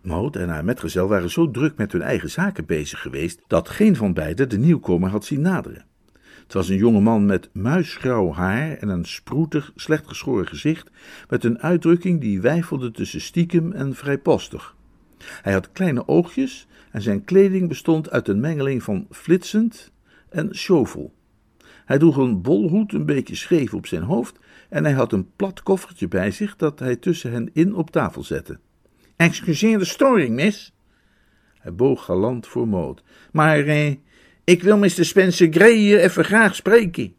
Maud 0.01 0.35
en 0.35 0.49
haar 0.49 0.65
metgezel 0.65 1.07
waren 1.07 1.29
zo 1.29 1.51
druk 1.51 1.77
met 1.77 1.91
hun 1.91 2.01
eigen 2.01 2.29
zaken 2.29 2.65
bezig 2.65 3.01
geweest 3.01 3.41
dat 3.47 3.69
geen 3.69 3.95
van 3.95 4.13
beiden 4.13 4.49
de 4.49 4.57
nieuwkomer 4.57 5.09
had 5.09 5.25
zien 5.25 5.41
naderen. 5.41 5.85
Het 6.49 6.57
was 6.57 6.69
een 6.69 6.77
jonge 6.77 6.99
man 6.99 7.25
met 7.25 7.49
muisgrauw 7.53 8.33
haar 8.33 8.77
en 8.77 8.89
een 8.89 9.05
sproetig, 9.05 9.71
slecht 9.75 10.07
geschoren 10.07 10.47
gezicht, 10.47 10.89
met 11.27 11.43
een 11.43 11.59
uitdrukking 11.59 12.21
die 12.21 12.41
wijfelde 12.41 12.91
tussen 12.91 13.21
stiekem 13.21 13.71
en 13.71 13.95
vrijpostig. 13.95 14.75
Hij 15.17 15.53
had 15.53 15.71
kleine 15.71 16.07
oogjes 16.07 16.67
en 16.91 17.01
zijn 17.01 17.23
kleding 17.23 17.67
bestond 17.67 18.09
uit 18.09 18.27
een 18.27 18.39
mengeling 18.39 18.83
van 18.83 19.07
flitsend 19.11 19.91
en 20.29 20.55
shovel. 20.55 21.13
Hij 21.85 21.97
droeg 21.97 22.17
een 22.17 22.41
bolhoed 22.41 22.93
een 22.93 23.05
beetje 23.05 23.35
scheef 23.35 23.73
op 23.73 23.87
zijn 23.87 24.03
hoofd 24.03 24.39
en 24.69 24.83
hij 24.83 24.93
had 24.93 25.13
een 25.13 25.31
plat 25.35 25.63
koffertje 25.63 26.07
bij 26.07 26.31
zich 26.31 26.55
dat 26.55 26.79
hij 26.79 26.95
tussen 26.95 27.31
hen 27.31 27.49
in 27.53 27.75
op 27.75 27.91
tafel 27.91 28.23
zette. 28.23 28.59
Excuseer 29.15 29.79
de 29.79 29.85
storing, 29.85 30.35
miss. 30.35 30.73
Hij 31.59 31.73
boog 31.73 32.05
galant 32.05 32.47
voor 32.47 32.67
Maud. 32.67 33.03
Maar 33.31 33.59
eh, 33.59 33.95
ik 34.49 34.63
wil 34.63 34.77
Mr. 34.77 35.05
Spencer 35.05 35.47
Gray 35.51 35.75
hier 35.75 35.99
even 35.99 36.25
graag 36.25 36.55
spreken. 36.55 37.13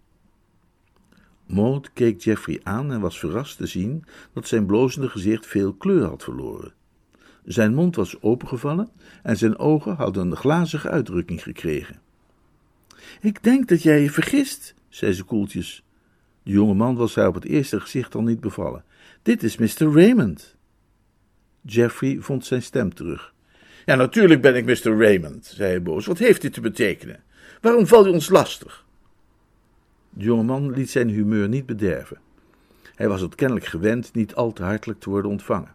Maud 1.46 1.92
keek 1.92 2.20
Jeffrey 2.20 2.60
aan 2.62 2.92
en 2.92 3.00
was 3.00 3.18
verrast 3.18 3.56
te 3.56 3.66
zien 3.66 4.04
dat 4.32 4.48
zijn 4.48 4.66
blozende 4.66 5.08
gezicht 5.08 5.46
veel 5.46 5.72
kleur 5.72 6.04
had 6.04 6.22
verloren. 6.22 6.72
Zijn 7.44 7.74
mond 7.74 7.96
was 7.96 8.22
opengevallen 8.22 8.88
en 9.22 9.36
zijn 9.36 9.58
ogen 9.58 9.94
hadden 9.96 10.30
een 10.30 10.36
glazige 10.36 10.88
uitdrukking 10.88 11.42
gekregen. 11.42 12.00
Ik 13.20 13.42
denk 13.42 13.68
dat 13.68 13.82
jij 13.82 14.02
je 14.02 14.10
vergist, 14.10 14.74
zei 14.88 15.12
ze 15.12 15.24
koeltjes. 15.24 15.84
De 16.42 16.50
jonge 16.50 16.74
man 16.74 16.96
was 16.96 17.14
haar 17.14 17.28
op 17.28 17.34
het 17.34 17.44
eerste 17.44 17.80
gezicht 17.80 18.14
al 18.14 18.22
niet 18.22 18.40
bevallen. 18.40 18.84
Dit 19.22 19.42
is 19.42 19.56
Mr. 19.56 19.92
Raymond. 19.92 20.56
Jeffrey 21.60 22.16
vond 22.20 22.44
zijn 22.44 22.62
stem 22.62 22.94
terug. 22.94 23.34
Ja, 23.90 23.96
natuurlijk 23.96 24.40
ben 24.40 24.56
ik 24.56 24.64
Mr. 24.64 24.98
Raymond, 24.98 25.46
zei 25.46 25.70
hij 25.70 25.82
boos. 25.82 26.06
Wat 26.06 26.18
heeft 26.18 26.42
dit 26.42 26.52
te 26.52 26.60
betekenen? 26.60 27.22
Waarom 27.60 27.86
val 27.86 28.06
je 28.06 28.12
ons 28.12 28.28
lastig? 28.28 28.84
De 30.10 30.24
jonge 30.24 30.42
man 30.42 30.72
liet 30.72 30.90
zijn 30.90 31.08
humeur 31.08 31.48
niet 31.48 31.66
bederven. 31.66 32.18
Hij 32.94 33.08
was 33.08 33.20
het 33.20 33.34
kennelijk 33.34 33.66
gewend 33.66 34.14
niet 34.14 34.34
al 34.34 34.52
te 34.52 34.62
hartelijk 34.62 35.00
te 35.00 35.10
worden 35.10 35.30
ontvangen. 35.30 35.74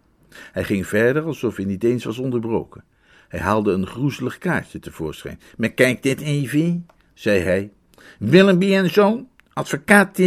Hij 0.52 0.64
ging 0.64 0.88
verder 0.88 1.24
alsof 1.24 1.56
hij 1.56 1.66
niet 1.66 1.84
eens 1.84 2.04
was 2.04 2.18
onderbroken. 2.18 2.84
Hij 3.28 3.40
haalde 3.40 3.72
een 3.72 3.88
groezelig 3.88 4.38
kaartje 4.38 4.80
tevoorschijn. 4.80 5.40
Maar 5.58 5.72
kijk 5.72 6.04
dit 6.04 6.22
even, 6.22 6.88
zei 7.14 7.40
hij. 7.40 7.72
Willoughby 8.20 8.76
en 8.76 8.90
zoon, 8.90 9.28
advocaat 9.54 10.18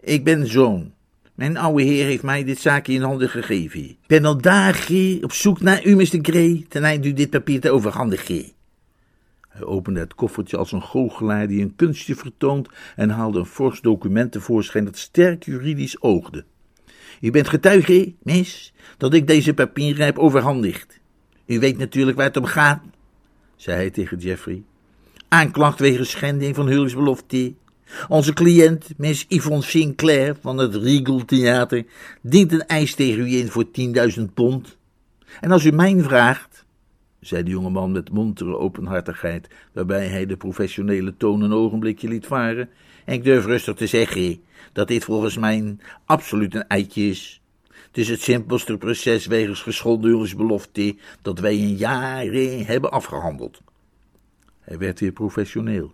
Ik 0.00 0.24
ben 0.24 0.46
zoon. 0.46 0.92
Mijn 1.38 1.56
oude 1.56 1.82
heer 1.82 2.04
heeft 2.04 2.22
mij 2.22 2.44
dit 2.44 2.58
zaakje 2.58 2.92
in 2.92 3.02
handen 3.02 3.28
gegeven. 3.28 3.80
Ik 3.80 3.96
ben 4.06 4.24
al 4.24 4.40
dagen 4.40 5.24
op 5.24 5.32
zoek 5.32 5.60
naar 5.60 5.84
u, 5.84 5.96
Mr. 5.96 6.18
Gray, 6.22 6.64
ten 6.68 6.84
einde 6.84 7.08
u 7.08 7.12
dit 7.12 7.30
papier 7.30 7.60
te 7.60 7.70
overhandigen. 7.70 8.52
Hij 9.48 9.64
opende 9.64 10.00
het 10.00 10.14
koffertje 10.14 10.56
als 10.56 10.72
een 10.72 10.82
goochelaar 10.82 11.48
die 11.48 11.62
een 11.62 11.76
kunstje 11.76 12.14
vertoont 12.14 12.68
en 12.96 13.10
haalde 13.10 13.38
een 13.38 13.46
fors 13.46 13.80
document 13.80 14.32
tevoorschijn 14.32 14.84
dat 14.84 14.98
sterk 14.98 15.44
juridisch 15.44 16.02
oogde. 16.02 16.44
U 17.20 17.30
bent 17.30 17.48
getuige, 17.48 18.12
mis, 18.22 18.72
dat 18.96 19.14
ik 19.14 19.26
deze 19.26 19.54
papieren 19.54 20.04
heb 20.04 20.18
overhandigd. 20.18 21.00
U 21.46 21.58
weet 21.58 21.78
natuurlijk 21.78 22.16
waar 22.16 22.26
het 22.26 22.36
om 22.36 22.44
gaat, 22.44 22.82
zei 23.56 23.76
hij 23.76 23.90
tegen 23.90 24.18
Jeffrey. 24.18 24.62
Aanklacht 25.28 25.78
wegens 25.78 26.10
schending 26.10 26.54
van 26.54 26.68
huwelijksbelofte. 26.68 27.54
Onze 28.08 28.32
cliënt, 28.32 28.88
Miss 28.96 29.24
Yvonne 29.28 29.62
Sinclair 29.62 30.36
van 30.40 30.58
het 30.58 30.74
Regal 30.74 31.24
Theater, 31.24 31.84
dient 32.22 32.52
een 32.52 32.66
eis 32.66 32.94
tegen 32.94 33.20
u 33.20 33.36
in 33.36 33.48
voor 33.48 33.64
10.000 34.18 34.24
pond. 34.34 34.76
En 35.40 35.50
als 35.50 35.64
u 35.64 35.70
mij 35.70 36.00
vraagt, 36.00 36.64
zei 37.20 37.42
de 37.42 37.50
jonge 37.50 37.70
man 37.70 37.92
met 37.92 38.10
montere 38.10 38.58
openhartigheid, 38.58 39.48
waarbij 39.72 40.06
hij 40.06 40.26
de 40.26 40.36
professionele 40.36 41.16
toon 41.16 41.40
een 41.40 41.52
ogenblikje 41.52 42.08
liet 42.08 42.26
varen, 42.26 42.68
en 43.04 43.14
ik 43.14 43.24
durf 43.24 43.44
rustig 43.44 43.74
te 43.74 43.86
zeggen 43.86 44.40
dat 44.72 44.88
dit 44.88 45.04
volgens 45.04 45.38
mij 45.38 45.76
absoluut 46.04 46.54
een 46.54 46.66
eitje 46.66 47.08
is. 47.08 47.40
Het 47.68 47.98
is 47.98 48.08
het 48.08 48.20
simpelste 48.20 48.76
proces 48.76 49.26
wegens 49.26 49.62
geschonden 49.62 50.08
huwelijksbelofte 50.10 50.96
dat 51.22 51.38
wij 51.38 51.56
in 51.56 51.74
jaren 51.74 52.64
hebben 52.66 52.90
afgehandeld. 52.90 53.60
Hij 54.60 54.78
werd 54.78 55.00
weer 55.00 55.12
professioneel. 55.12 55.92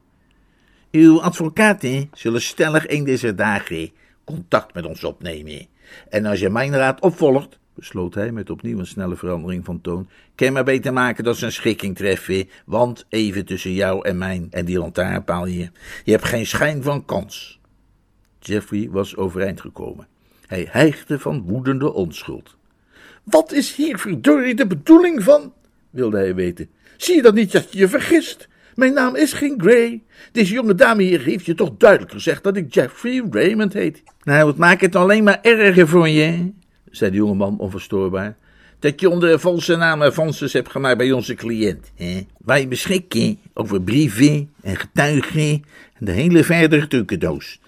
Uw 0.95 1.23
advocaten 1.23 2.11
zullen 2.13 2.43
stellig 2.43 2.89
een 2.89 3.05
deze 3.05 3.35
dagen 3.35 3.91
contact 4.25 4.75
met 4.75 4.87
ons 4.87 5.05
opnemen. 5.05 5.67
En 6.09 6.27
als 6.27 6.41
je 6.41 6.51
mijn 6.51 6.77
raad 6.77 7.01
opvolgt, 7.01 7.59
besloot 7.75 8.15
hij 8.15 8.33
met 8.33 8.51
opnieuw 8.51 8.79
een 8.79 8.87
snelle 8.87 9.17
verandering 9.17 9.65
van 9.65 9.81
toon, 9.81 10.09
kan 10.35 10.53
maar 10.53 10.65
beter 10.65 10.93
maken 10.93 11.25
dat 11.25 11.37
ze 11.37 11.45
een 11.45 11.53
schikking 11.53 11.97
treffen, 11.97 12.49
want 12.67 13.07
even 13.09 13.45
tussen 13.45 13.73
jou 13.73 14.09
en 14.09 14.19
mijn 14.19 14.47
en 14.51 14.65
die 14.65 14.79
lantaarnpaal 14.79 15.45
hier, 15.45 15.71
je 16.05 16.11
hebt 16.11 16.25
geen 16.25 16.47
schijn 16.47 16.83
van 16.83 17.05
kans. 17.05 17.61
Jeffrey 18.41 18.89
was 18.91 19.17
overeind 19.17 19.61
gekomen. 19.61 20.07
Hij 20.47 20.69
hijgde 20.71 21.19
van 21.19 21.43
woedende 21.43 21.93
onschuld. 21.93 22.57
Wat 23.23 23.53
is 23.53 23.75
hier 23.75 23.99
verdorie 23.99 24.55
de 24.55 24.67
bedoeling 24.67 25.23
van? 25.23 25.53
wilde 25.91 26.17
hij 26.17 26.35
weten. 26.35 26.69
Zie 26.97 27.15
je 27.15 27.23
dan 27.23 27.35
niet 27.35 27.53
dat 27.53 27.73
je 27.73 27.79
je 27.79 27.89
vergist? 27.89 28.49
Mijn 28.75 28.93
naam 28.93 29.17
is 29.17 29.33
geen 29.33 29.61
Gray. 29.61 30.03
Deze 30.33 30.53
jonge 30.53 30.75
dame 30.75 31.03
hier 31.03 31.21
heeft 31.21 31.47
je 31.47 31.55
toch 31.55 31.71
duidelijk 31.79 32.13
gezegd 32.13 32.43
dat 32.43 32.57
ik 32.57 32.75
Jeffrey 32.75 33.23
Raymond 33.31 33.73
heet. 33.73 34.03
Nou, 34.23 34.49
het 34.49 34.57
maakt 34.57 34.81
het 34.81 34.97
alleen 34.97 35.25
maar 35.25 35.39
erger 35.43 35.89
voor 35.89 36.09
je, 36.09 36.53
zei 36.91 37.11
de 37.11 37.17
jonge 37.17 37.35
man 37.35 37.59
onverstoorbaar. 37.59 38.37
Dat 38.79 39.01
je 39.01 39.11
onder 39.11 39.41
valse 39.41 39.77
naam 39.77 40.03
avances 40.03 40.53
hebt 40.53 40.71
gemaakt 40.71 40.99
bij 40.99 41.13
onze 41.13 41.35
cliënt. 41.35 41.93
Hè? 41.95 42.27
Wij 42.45 42.69
beschikken 42.69 43.39
over 43.55 43.83
brieven 43.83 44.53
en 44.63 44.77
getuigen 44.77 45.65
en 45.95 46.05
de 46.05 46.13
hele 46.13 46.45
verdere 46.45 46.87
trucendoos. 46.87 47.61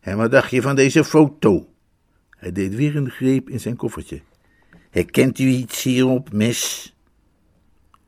En 0.00 0.16
wat 0.16 0.30
dacht 0.30 0.50
je 0.50 0.62
van 0.62 0.76
deze 0.76 1.04
foto? 1.04 1.68
Hij 2.30 2.52
deed 2.52 2.74
weer 2.74 2.96
een 2.96 3.10
greep 3.10 3.50
in 3.50 3.60
zijn 3.60 3.76
koffertje. 3.76 4.20
Herkent 4.90 5.38
u 5.38 5.46
iets 5.46 5.82
hierop, 5.82 6.32
miss? 6.32 6.94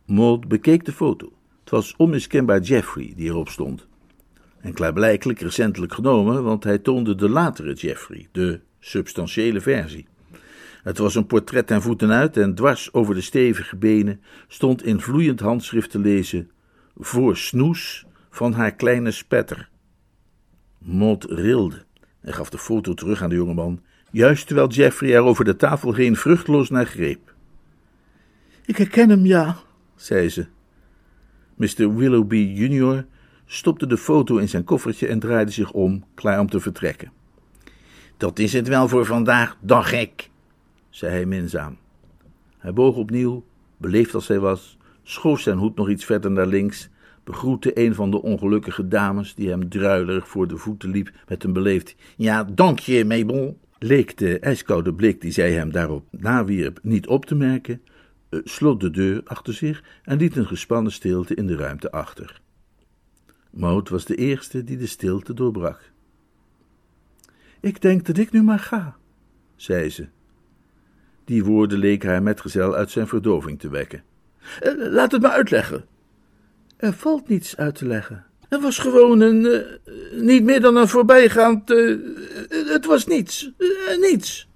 Maud 0.06 0.48
bekeek 0.48 0.84
de 0.84 0.92
foto. 0.92 1.32
Was 1.72 1.94
onmiskenbaar 1.96 2.60
Jeffrey 2.60 3.12
die 3.16 3.28
erop 3.28 3.48
stond. 3.48 3.86
En 4.60 4.72
klaarblijkelijk 4.72 5.40
recentelijk 5.40 5.94
genomen, 5.94 6.42
want 6.44 6.64
hij 6.64 6.78
toonde 6.78 7.14
de 7.14 7.28
latere 7.28 7.72
Jeffrey, 7.72 8.28
de 8.32 8.60
substantiële 8.80 9.60
versie. 9.60 10.06
Het 10.82 10.98
was 10.98 11.14
een 11.14 11.26
portret 11.26 11.66
ten 11.66 11.82
voeten 11.82 12.10
uit 12.10 12.36
en 12.36 12.54
dwars 12.54 12.92
over 12.92 13.14
de 13.14 13.20
stevige 13.20 13.76
benen 13.76 14.20
stond 14.48 14.84
in 14.84 15.00
vloeiend 15.00 15.40
handschrift 15.40 15.90
te 15.90 15.98
lezen: 15.98 16.50
Voor 16.96 17.36
snoes 17.36 18.06
van 18.30 18.52
haar 18.52 18.74
kleine 18.74 19.10
spetter. 19.10 19.68
Maud 20.78 21.24
rilde 21.24 21.84
en 22.20 22.32
gaf 22.32 22.50
de 22.50 22.58
foto 22.58 22.94
terug 22.94 23.22
aan 23.22 23.28
de 23.28 23.34
jongeman, 23.34 23.82
juist 24.10 24.46
terwijl 24.46 24.68
Jeffrey 24.68 25.14
er 25.14 25.22
over 25.22 25.44
de 25.44 25.56
tafel 25.56 25.94
heen 25.94 26.16
vruchteloos 26.16 26.70
naar 26.70 26.86
greep. 26.86 27.34
Ik 28.64 28.76
herken 28.76 29.08
hem, 29.08 29.26
ja, 29.26 29.56
zei 29.96 30.28
ze. 30.28 30.46
Mr. 31.62 31.94
Willoughby 31.94 32.52
junior 32.54 33.04
stopte 33.46 33.86
de 33.86 33.96
foto 33.96 34.36
in 34.36 34.48
zijn 34.48 34.64
koffertje 34.64 35.06
en 35.06 35.18
draaide 35.18 35.50
zich 35.50 35.72
om, 35.72 36.04
klaar 36.14 36.40
om 36.40 36.50
te 36.50 36.60
vertrekken. 36.60 37.12
Dat 38.16 38.38
is 38.38 38.52
het 38.52 38.68
wel 38.68 38.88
voor 38.88 39.06
vandaag, 39.06 39.56
dan 39.60 39.84
gek, 39.84 40.30
zei 40.90 41.12
hij 41.12 41.26
minzaam. 41.26 41.76
Hij 42.58 42.72
boog 42.72 42.96
opnieuw, 42.96 43.44
beleefd 43.76 44.14
als 44.14 44.28
hij 44.28 44.38
was, 44.38 44.78
schoof 45.02 45.40
zijn 45.40 45.58
hoed 45.58 45.76
nog 45.76 45.88
iets 45.88 46.04
verder 46.04 46.30
naar 46.30 46.46
links, 46.46 46.88
begroette 47.24 47.78
een 47.78 47.94
van 47.94 48.10
de 48.10 48.22
ongelukkige 48.22 48.88
dames 48.88 49.34
die 49.34 49.48
hem 49.48 49.68
druilerig 49.68 50.28
voor 50.28 50.48
de 50.48 50.56
voeten 50.56 50.90
liep 50.90 51.10
met 51.28 51.44
een 51.44 51.52
beleefd 51.52 51.94
ja, 52.16 52.44
dank 52.44 52.78
je, 52.78 53.04
Mabel. 53.04 53.58
Leek 53.78 54.16
de 54.16 54.38
ijskoude 54.38 54.94
blik 54.94 55.20
die 55.20 55.32
zij 55.32 55.52
hem 55.52 55.72
daarop 55.72 56.04
nawierp 56.10 56.78
niet 56.82 57.06
op 57.06 57.26
te 57.26 57.34
merken, 57.34 57.82
sloot 58.44 58.80
de 58.80 58.90
deur 58.90 59.20
achter 59.24 59.54
zich 59.54 59.82
en 60.02 60.18
liet 60.18 60.36
een 60.36 60.46
gespannen 60.46 60.92
stilte 60.92 61.34
in 61.34 61.46
de 61.46 61.56
ruimte 61.56 61.90
achter. 61.90 62.40
Maud 63.50 63.88
was 63.88 64.04
de 64.04 64.14
eerste 64.14 64.64
die 64.64 64.76
de 64.76 64.86
stilte 64.86 65.34
doorbrak. 65.34 65.90
Ik 67.60 67.80
denk 67.80 68.06
dat 68.06 68.18
ik 68.18 68.30
nu 68.30 68.42
maar 68.42 68.58
ga, 68.58 68.96
zei 69.56 69.90
ze. 69.90 70.08
Die 71.24 71.44
woorden 71.44 71.78
leken 71.78 72.08
haar 72.08 72.22
metgezel 72.22 72.74
uit 72.74 72.90
zijn 72.90 73.06
verdoving 73.06 73.58
te 73.58 73.68
wekken. 73.68 74.02
Uh, 74.62 74.72
laat 74.92 75.12
het 75.12 75.22
me 75.22 75.30
uitleggen. 75.30 75.84
Er 76.76 76.92
valt 76.92 77.28
niets 77.28 77.56
uit 77.56 77.74
te 77.74 77.86
leggen. 77.86 78.26
Het 78.48 78.62
was 78.62 78.78
gewoon 78.78 79.20
een. 79.20 79.44
Uh, 79.44 80.22
niet 80.22 80.42
meer 80.44 80.60
dan 80.60 80.76
een 80.76 80.88
voorbijgaand. 80.88 81.68
Het 82.48 82.86
was 82.86 83.06
niets. 83.06 83.50
niets. 84.00 84.48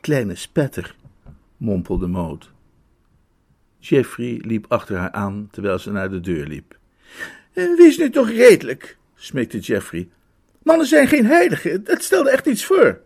Kleine 0.00 0.34
spetter, 0.34 0.96
mompelde 1.56 2.06
Maud. 2.06 2.53
Jeffrey 3.88 4.40
liep 4.42 4.64
achter 4.68 4.96
haar 4.96 5.10
aan 5.10 5.48
terwijl 5.50 5.78
ze 5.78 5.90
naar 5.90 6.10
de 6.10 6.20
deur 6.20 6.46
liep. 6.46 6.78
Wees 7.52 7.98
nu 7.98 8.10
toch 8.10 8.30
redelijk, 8.30 8.96
smeekte 9.14 9.58
Jeffrey. 9.58 10.08
Mannen 10.62 10.86
zijn 10.86 11.08
geen 11.08 11.26
heiligen, 11.26 11.80
het 11.84 12.04
stelde 12.04 12.30
echt 12.30 12.46
iets 12.46 12.64
voor. 12.64 13.00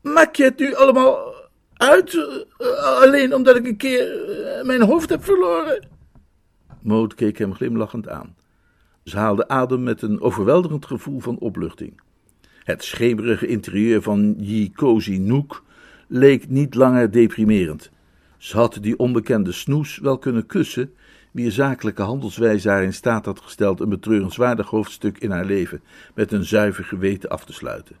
Maak 0.00 0.36
je 0.36 0.44
het 0.44 0.58
nu 0.58 0.74
allemaal 0.74 1.34
uit, 1.74 2.42
alleen 3.00 3.34
omdat 3.34 3.56
ik 3.56 3.66
een 3.66 3.76
keer 3.76 4.08
mijn 4.62 4.82
hoofd 4.82 5.08
heb 5.08 5.24
verloren? 5.24 5.88
Maud 6.82 7.14
keek 7.14 7.38
hem 7.38 7.54
glimlachend 7.54 8.08
aan. 8.08 8.36
Ze 9.04 9.16
haalde 9.16 9.48
adem 9.48 9.82
met 9.82 10.02
een 10.02 10.20
overweldigend 10.20 10.86
gevoel 10.86 11.20
van 11.20 11.38
opluchting. 11.38 12.00
Het 12.64 12.84
schemerige 12.84 13.46
interieur 13.46 14.02
van 14.02 14.34
Yi 14.38 14.72
Nook 15.04 15.64
leek 16.08 16.48
niet 16.48 16.74
langer 16.74 17.10
deprimerend. 17.10 17.90
Ze 18.38 18.56
had 18.56 18.78
die 18.80 18.98
onbekende 18.98 19.52
snoes 19.52 19.98
wel 19.98 20.18
kunnen 20.18 20.46
kussen, 20.46 20.94
wier 21.32 21.52
zakelijke 21.52 22.02
handelswijze 22.02 22.68
haar 22.68 22.82
in 22.82 22.94
staat 22.94 23.24
had 23.24 23.40
gesteld 23.40 23.80
een 23.80 23.88
betreurenswaardig 23.88 24.68
hoofdstuk 24.68 25.18
in 25.18 25.30
haar 25.30 25.44
leven 25.44 25.82
met 26.14 26.32
een 26.32 26.44
zuiver 26.44 26.84
geweten 26.84 27.28
af 27.28 27.44
te 27.44 27.52
sluiten. 27.52 27.96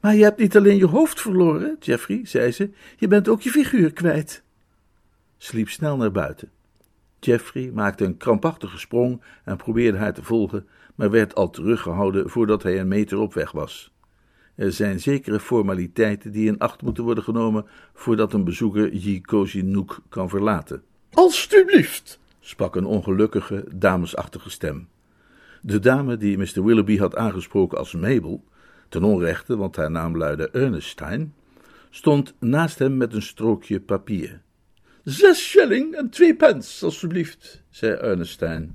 Maar 0.00 0.14
je 0.14 0.22
hebt 0.22 0.38
niet 0.38 0.56
alleen 0.56 0.76
je 0.76 0.86
hoofd 0.86 1.20
verloren, 1.20 1.76
Jeffrey, 1.80 2.20
zei 2.24 2.52
ze, 2.52 2.70
je 2.96 3.08
bent 3.08 3.28
ook 3.28 3.40
je 3.40 3.50
figuur 3.50 3.92
kwijt. 3.92 4.42
Ze 5.36 5.56
liep 5.56 5.68
snel 5.68 5.96
naar 5.96 6.12
buiten. 6.12 6.50
Jeffrey 7.20 7.70
maakte 7.74 8.04
een 8.04 8.16
krampachtige 8.16 8.78
sprong 8.78 9.22
en 9.44 9.56
probeerde 9.56 9.98
haar 9.98 10.14
te 10.14 10.22
volgen, 10.22 10.66
maar 10.94 11.10
werd 11.10 11.34
al 11.34 11.50
teruggehouden 11.50 12.30
voordat 12.30 12.62
hij 12.62 12.80
een 12.80 12.88
meter 12.88 13.18
op 13.18 13.34
weg 13.34 13.50
was. 13.50 13.92
Er 14.58 14.72
zijn 14.72 15.00
zekere 15.00 15.40
formaliteiten 15.40 16.32
die 16.32 16.46
in 16.46 16.58
acht 16.58 16.82
moeten 16.82 17.04
worden 17.04 17.24
genomen 17.24 17.66
voordat 17.94 18.32
een 18.32 18.44
bezoeker 18.44 18.90
Nook 19.64 20.00
kan 20.08 20.28
verlaten. 20.28 20.82
Alsjeblieft, 21.12 22.20
sprak 22.40 22.76
een 22.76 22.84
ongelukkige, 22.84 23.64
damesachtige 23.74 24.50
stem. 24.50 24.88
De 25.62 25.78
dame 25.78 26.16
die 26.16 26.38
Mr. 26.38 26.64
Willoughby 26.64 26.98
had 26.98 27.16
aangesproken 27.16 27.78
als 27.78 27.92
Mabel, 27.92 28.44
ten 28.88 29.04
onrechte, 29.04 29.56
want 29.56 29.76
haar 29.76 29.90
naam 29.90 30.16
luidde 30.16 30.50
Ernestine, 30.50 31.28
stond 31.90 32.34
naast 32.38 32.78
hem 32.78 32.96
met 32.96 33.14
een 33.14 33.22
strookje 33.22 33.80
papier. 33.80 34.40
Zes 35.04 35.48
shilling 35.48 35.94
en 35.94 36.10
twee 36.10 36.36
pence, 36.36 36.84
alstublieft, 36.84 37.64
zei 37.70 37.92
Ernestine. 37.92 38.68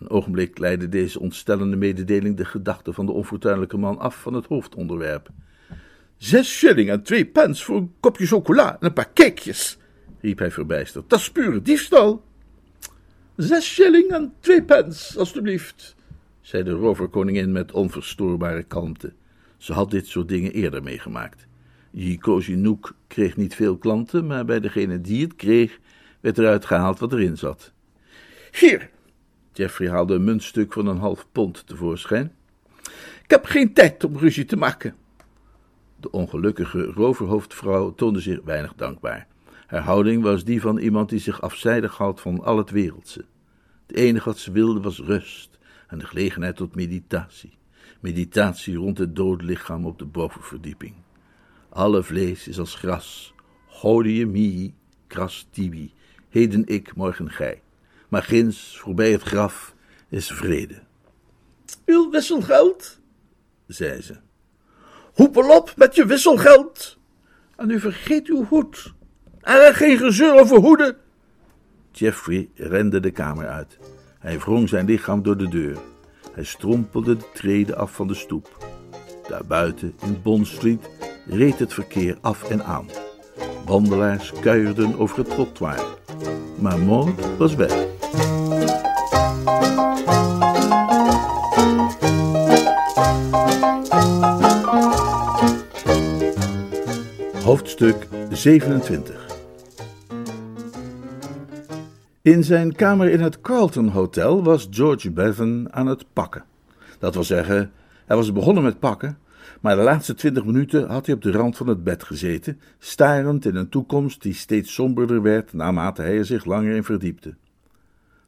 Een 0.00 0.10
ogenblik 0.10 0.58
leidde 0.58 0.88
deze 0.88 1.20
ontstellende 1.20 1.76
mededeling 1.76 2.36
de 2.36 2.44
gedachten 2.44 2.94
van 2.94 3.06
de 3.06 3.12
onfortuinlijke 3.12 3.76
man 3.76 3.98
af 3.98 4.20
van 4.20 4.34
het 4.34 4.46
hoofdonderwerp. 4.46 5.28
Zes 6.16 6.48
shilling 6.48 6.90
en 6.90 7.02
twee 7.02 7.26
pence 7.26 7.64
voor 7.64 7.76
een 7.76 7.92
kopje 8.00 8.26
chocola 8.26 8.72
en 8.72 8.86
een 8.86 8.92
paar 8.92 9.12
cakejes, 9.12 9.78
riep 10.20 10.38
hij 10.38 10.50
verbijsterd. 10.50 11.10
Dat 11.10 11.18
is 11.18 11.30
pure 11.30 11.62
diefstal. 11.62 12.24
Zes 13.36 13.72
shilling 13.72 14.10
en 14.10 14.32
twee 14.40 14.62
pence, 14.62 15.18
alstublieft, 15.18 15.96
zei 16.40 16.62
de 16.62 16.70
roverkoningin 16.70 17.52
met 17.52 17.72
onverstoorbare 17.72 18.62
kalmte. 18.62 19.12
Ze 19.56 19.72
had 19.72 19.90
dit 19.90 20.06
soort 20.06 20.28
dingen 20.28 20.52
eerder 20.52 20.82
meegemaakt. 20.82 21.46
Nook 22.46 22.94
kreeg 23.06 23.36
niet 23.36 23.54
veel 23.54 23.76
klanten, 23.76 24.26
maar 24.26 24.44
bij 24.44 24.60
degene 24.60 25.00
die 25.00 25.22
het 25.22 25.36
kreeg, 25.36 25.78
werd 26.20 26.38
eruit 26.38 26.64
gehaald 26.64 26.98
wat 26.98 27.12
erin 27.12 27.36
zat. 27.36 27.72
Hier! 28.52 28.92
Jeffrey 29.56 29.90
haalde 29.90 30.14
een 30.14 30.24
muntstuk 30.24 30.72
van 30.72 30.86
een 30.86 30.98
half 30.98 31.26
pond 31.32 31.66
tevoorschijn. 31.66 32.32
Ik 33.22 33.30
heb 33.30 33.44
geen 33.44 33.72
tijd 33.72 34.04
om 34.04 34.16
ruzie 34.16 34.44
te 34.44 34.56
maken. 34.56 34.94
De 36.00 36.10
ongelukkige 36.10 36.84
roverhoofdvrouw 36.84 37.94
toonde 37.94 38.20
zich 38.20 38.40
weinig 38.44 38.74
dankbaar. 38.74 39.26
Haar 39.66 39.82
houding 39.82 40.22
was 40.22 40.44
die 40.44 40.60
van 40.60 40.78
iemand 40.78 41.08
die 41.08 41.18
zich 41.18 41.40
afzijdig 41.40 41.96
houdt 41.96 42.20
van 42.20 42.44
al 42.44 42.56
het 42.56 42.70
wereldse. 42.70 43.24
Het 43.86 43.96
enige 43.96 44.28
wat 44.28 44.38
ze 44.38 44.52
wilde 44.52 44.80
was 44.80 44.98
rust 44.98 45.58
en 45.86 45.98
de 45.98 46.06
gelegenheid 46.06 46.56
tot 46.56 46.74
meditatie. 46.74 47.58
Meditatie 48.00 48.76
rond 48.76 48.98
het 48.98 49.16
dode 49.16 49.44
lichaam 49.44 49.86
op 49.86 49.98
de 49.98 50.04
bovenverdieping. 50.04 50.94
Alle 51.68 52.02
vlees 52.02 52.48
is 52.48 52.58
als 52.58 52.74
gras. 52.74 53.34
Hodie 53.66 54.26
mihi, 54.26 54.74
kras 55.06 55.46
tibi. 55.50 55.92
Heden 56.28 56.66
ik, 56.66 56.96
morgen 56.96 57.30
gij. 57.30 57.62
Maar 58.08 58.22
ginds, 58.22 58.78
voorbij 58.78 59.12
het 59.12 59.22
graf, 59.22 59.74
is 60.08 60.26
vrede. 60.26 60.82
Uw 61.84 62.10
wisselgeld? 62.10 63.00
zei 63.66 64.00
ze. 64.00 64.16
Hoepel 65.14 65.56
op 65.56 65.72
met 65.76 65.94
je 65.94 66.06
wisselgeld. 66.06 66.98
En 67.56 67.70
u 67.70 67.80
vergeet 67.80 68.28
uw 68.28 68.44
hoed. 68.44 68.92
Er 69.40 69.74
geen 69.74 69.98
gezeur 69.98 70.40
over 70.40 70.56
hoeden. 70.56 70.96
Jeffrey 71.92 72.48
rende 72.54 73.00
de 73.00 73.10
kamer 73.10 73.48
uit. 73.48 73.78
Hij 74.18 74.38
wrong 74.38 74.68
zijn 74.68 74.86
lichaam 74.86 75.22
door 75.22 75.36
de 75.36 75.48
deur. 75.48 75.78
Hij 76.32 76.44
strompelde 76.44 77.16
de 77.16 77.30
treden 77.34 77.76
af 77.76 77.94
van 77.94 78.06
de 78.06 78.14
stoep. 78.14 78.74
Daarbuiten, 79.28 79.94
in 80.02 80.22
Bond 80.22 80.46
Street, 80.46 80.90
reed 81.26 81.58
het 81.58 81.74
verkeer 81.74 82.18
af 82.20 82.50
en 82.50 82.64
aan. 82.64 82.86
Wandelaars 83.64 84.32
kuierden 84.40 84.98
over 84.98 85.18
het 85.18 85.30
trottoir. 85.30 85.84
Maar 86.60 86.78
Maud 86.78 87.36
was 87.36 87.54
weg. 87.54 87.93
Hoofdstuk 97.42 98.08
27 98.30 99.26
In 102.22 102.44
zijn 102.44 102.74
kamer 102.74 103.10
in 103.10 103.20
het 103.20 103.40
Carlton 103.40 103.88
Hotel 103.88 104.44
was 104.44 104.68
George 104.70 105.10
Bevan 105.10 105.72
aan 105.72 105.86
het 105.86 106.04
pakken. 106.12 106.44
Dat 106.98 107.14
wil 107.14 107.24
zeggen, 107.24 107.70
hij 108.06 108.16
was 108.16 108.32
begonnen 108.32 108.62
met 108.62 108.78
pakken, 108.78 109.18
maar 109.60 109.76
de 109.76 109.82
laatste 109.82 110.14
twintig 110.14 110.44
minuten 110.44 110.88
had 110.88 111.06
hij 111.06 111.14
op 111.14 111.22
de 111.22 111.30
rand 111.30 111.56
van 111.56 111.66
het 111.66 111.84
bed 111.84 112.04
gezeten, 112.04 112.60
starend 112.78 113.46
in 113.46 113.56
een 113.56 113.68
toekomst 113.68 114.22
die 114.22 114.34
steeds 114.34 114.74
somberder 114.74 115.22
werd 115.22 115.52
naarmate 115.52 116.02
hij 116.02 116.18
er 116.18 116.24
zich 116.24 116.44
langer 116.44 116.74
in 116.74 116.84
verdiepte. 116.84 117.34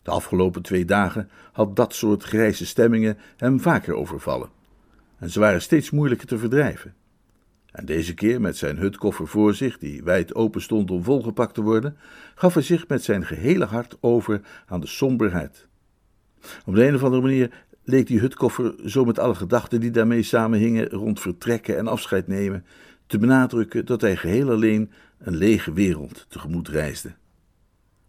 De 0.06 0.12
afgelopen 0.12 0.62
twee 0.62 0.84
dagen 0.84 1.30
had 1.52 1.76
dat 1.76 1.94
soort 1.94 2.22
grijze 2.22 2.66
stemmingen 2.66 3.18
hem 3.36 3.60
vaker 3.60 3.94
overvallen, 3.94 4.48
en 5.18 5.30
ze 5.30 5.40
waren 5.40 5.62
steeds 5.62 5.90
moeilijker 5.90 6.26
te 6.26 6.38
verdrijven. 6.38 6.94
En 7.72 7.84
deze 7.84 8.14
keer, 8.14 8.40
met 8.40 8.56
zijn 8.56 8.76
hutkoffer 8.76 9.28
voor 9.28 9.54
zich, 9.54 9.78
die 9.78 10.02
wijd 10.02 10.34
open 10.34 10.62
stond 10.62 10.90
om 10.90 11.04
volgepakt 11.04 11.54
te 11.54 11.62
worden, 11.62 11.96
gaf 12.34 12.54
hij 12.54 12.62
zich 12.62 12.88
met 12.88 13.04
zijn 13.04 13.26
gehele 13.26 13.64
hart 13.64 13.96
over 14.00 14.40
aan 14.66 14.80
de 14.80 14.86
somberheid. 14.86 15.66
Op 16.66 16.74
de 16.74 16.86
een 16.86 16.94
of 16.94 17.02
andere 17.02 17.22
manier 17.22 17.50
leek 17.82 18.06
die 18.06 18.20
hutkoffer 18.20 18.74
zo 18.84 19.04
met 19.04 19.18
alle 19.18 19.34
gedachten 19.34 19.80
die 19.80 19.90
daarmee 19.90 20.22
samenhingen 20.22 20.88
rond 20.88 21.20
vertrekken 21.20 21.78
en 21.78 21.86
afscheid 21.86 22.26
nemen, 22.26 22.64
te 23.06 23.18
benadrukken 23.18 23.86
dat 23.86 24.00
hij 24.00 24.16
geheel 24.16 24.50
alleen 24.50 24.90
een 25.18 25.36
lege 25.36 25.72
wereld 25.72 26.26
tegemoet 26.28 26.68
reisde. 26.68 27.14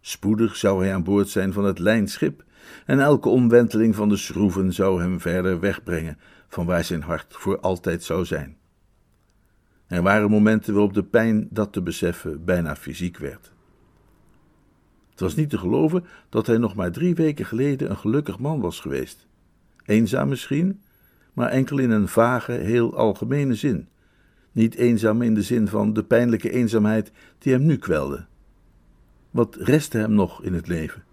Spoedig 0.07 0.55
zou 0.55 0.83
hij 0.83 0.93
aan 0.93 1.03
boord 1.03 1.29
zijn 1.29 1.53
van 1.53 1.65
het 1.65 1.79
lijnschip, 1.79 2.43
en 2.85 2.99
elke 2.99 3.29
omwenteling 3.29 3.95
van 3.95 4.09
de 4.09 4.17
schroeven 4.17 4.73
zou 4.73 5.01
hem 5.01 5.19
verder 5.19 5.59
wegbrengen 5.59 6.17
van 6.47 6.65
waar 6.65 6.83
zijn 6.83 7.01
hart 7.01 7.25
voor 7.29 7.59
altijd 7.59 8.03
zou 8.03 8.25
zijn. 8.25 8.57
Er 9.87 10.01
waren 10.01 10.29
momenten 10.29 10.73
waarop 10.73 10.93
de 10.93 11.03
pijn 11.03 11.47
dat 11.49 11.73
te 11.73 11.81
beseffen 11.81 12.45
bijna 12.45 12.75
fysiek 12.75 13.17
werd. 13.17 13.51
Het 15.09 15.19
was 15.19 15.35
niet 15.35 15.49
te 15.49 15.57
geloven 15.57 16.05
dat 16.29 16.47
hij 16.47 16.57
nog 16.57 16.75
maar 16.75 16.91
drie 16.91 17.15
weken 17.15 17.45
geleden 17.45 17.89
een 17.89 17.97
gelukkig 17.97 18.39
man 18.39 18.59
was 18.59 18.79
geweest. 18.79 19.27
Eenzaam 19.85 20.29
misschien, 20.29 20.81
maar 21.33 21.49
enkel 21.49 21.77
in 21.77 21.91
een 21.91 22.07
vage, 22.07 22.51
heel 22.51 22.95
algemene 22.95 23.55
zin. 23.55 23.87
Niet 24.51 24.75
eenzaam 24.75 25.21
in 25.21 25.33
de 25.33 25.43
zin 25.43 25.67
van 25.67 25.93
de 25.93 26.03
pijnlijke 26.03 26.51
eenzaamheid 26.51 27.11
die 27.37 27.53
hem 27.53 27.65
nu 27.65 27.77
kwelde. 27.77 28.25
Wat 29.31 29.55
restte 29.55 29.97
hem 29.97 30.13
nog 30.13 30.43
in 30.43 30.53
het 30.53 30.67
leven? 30.67 31.03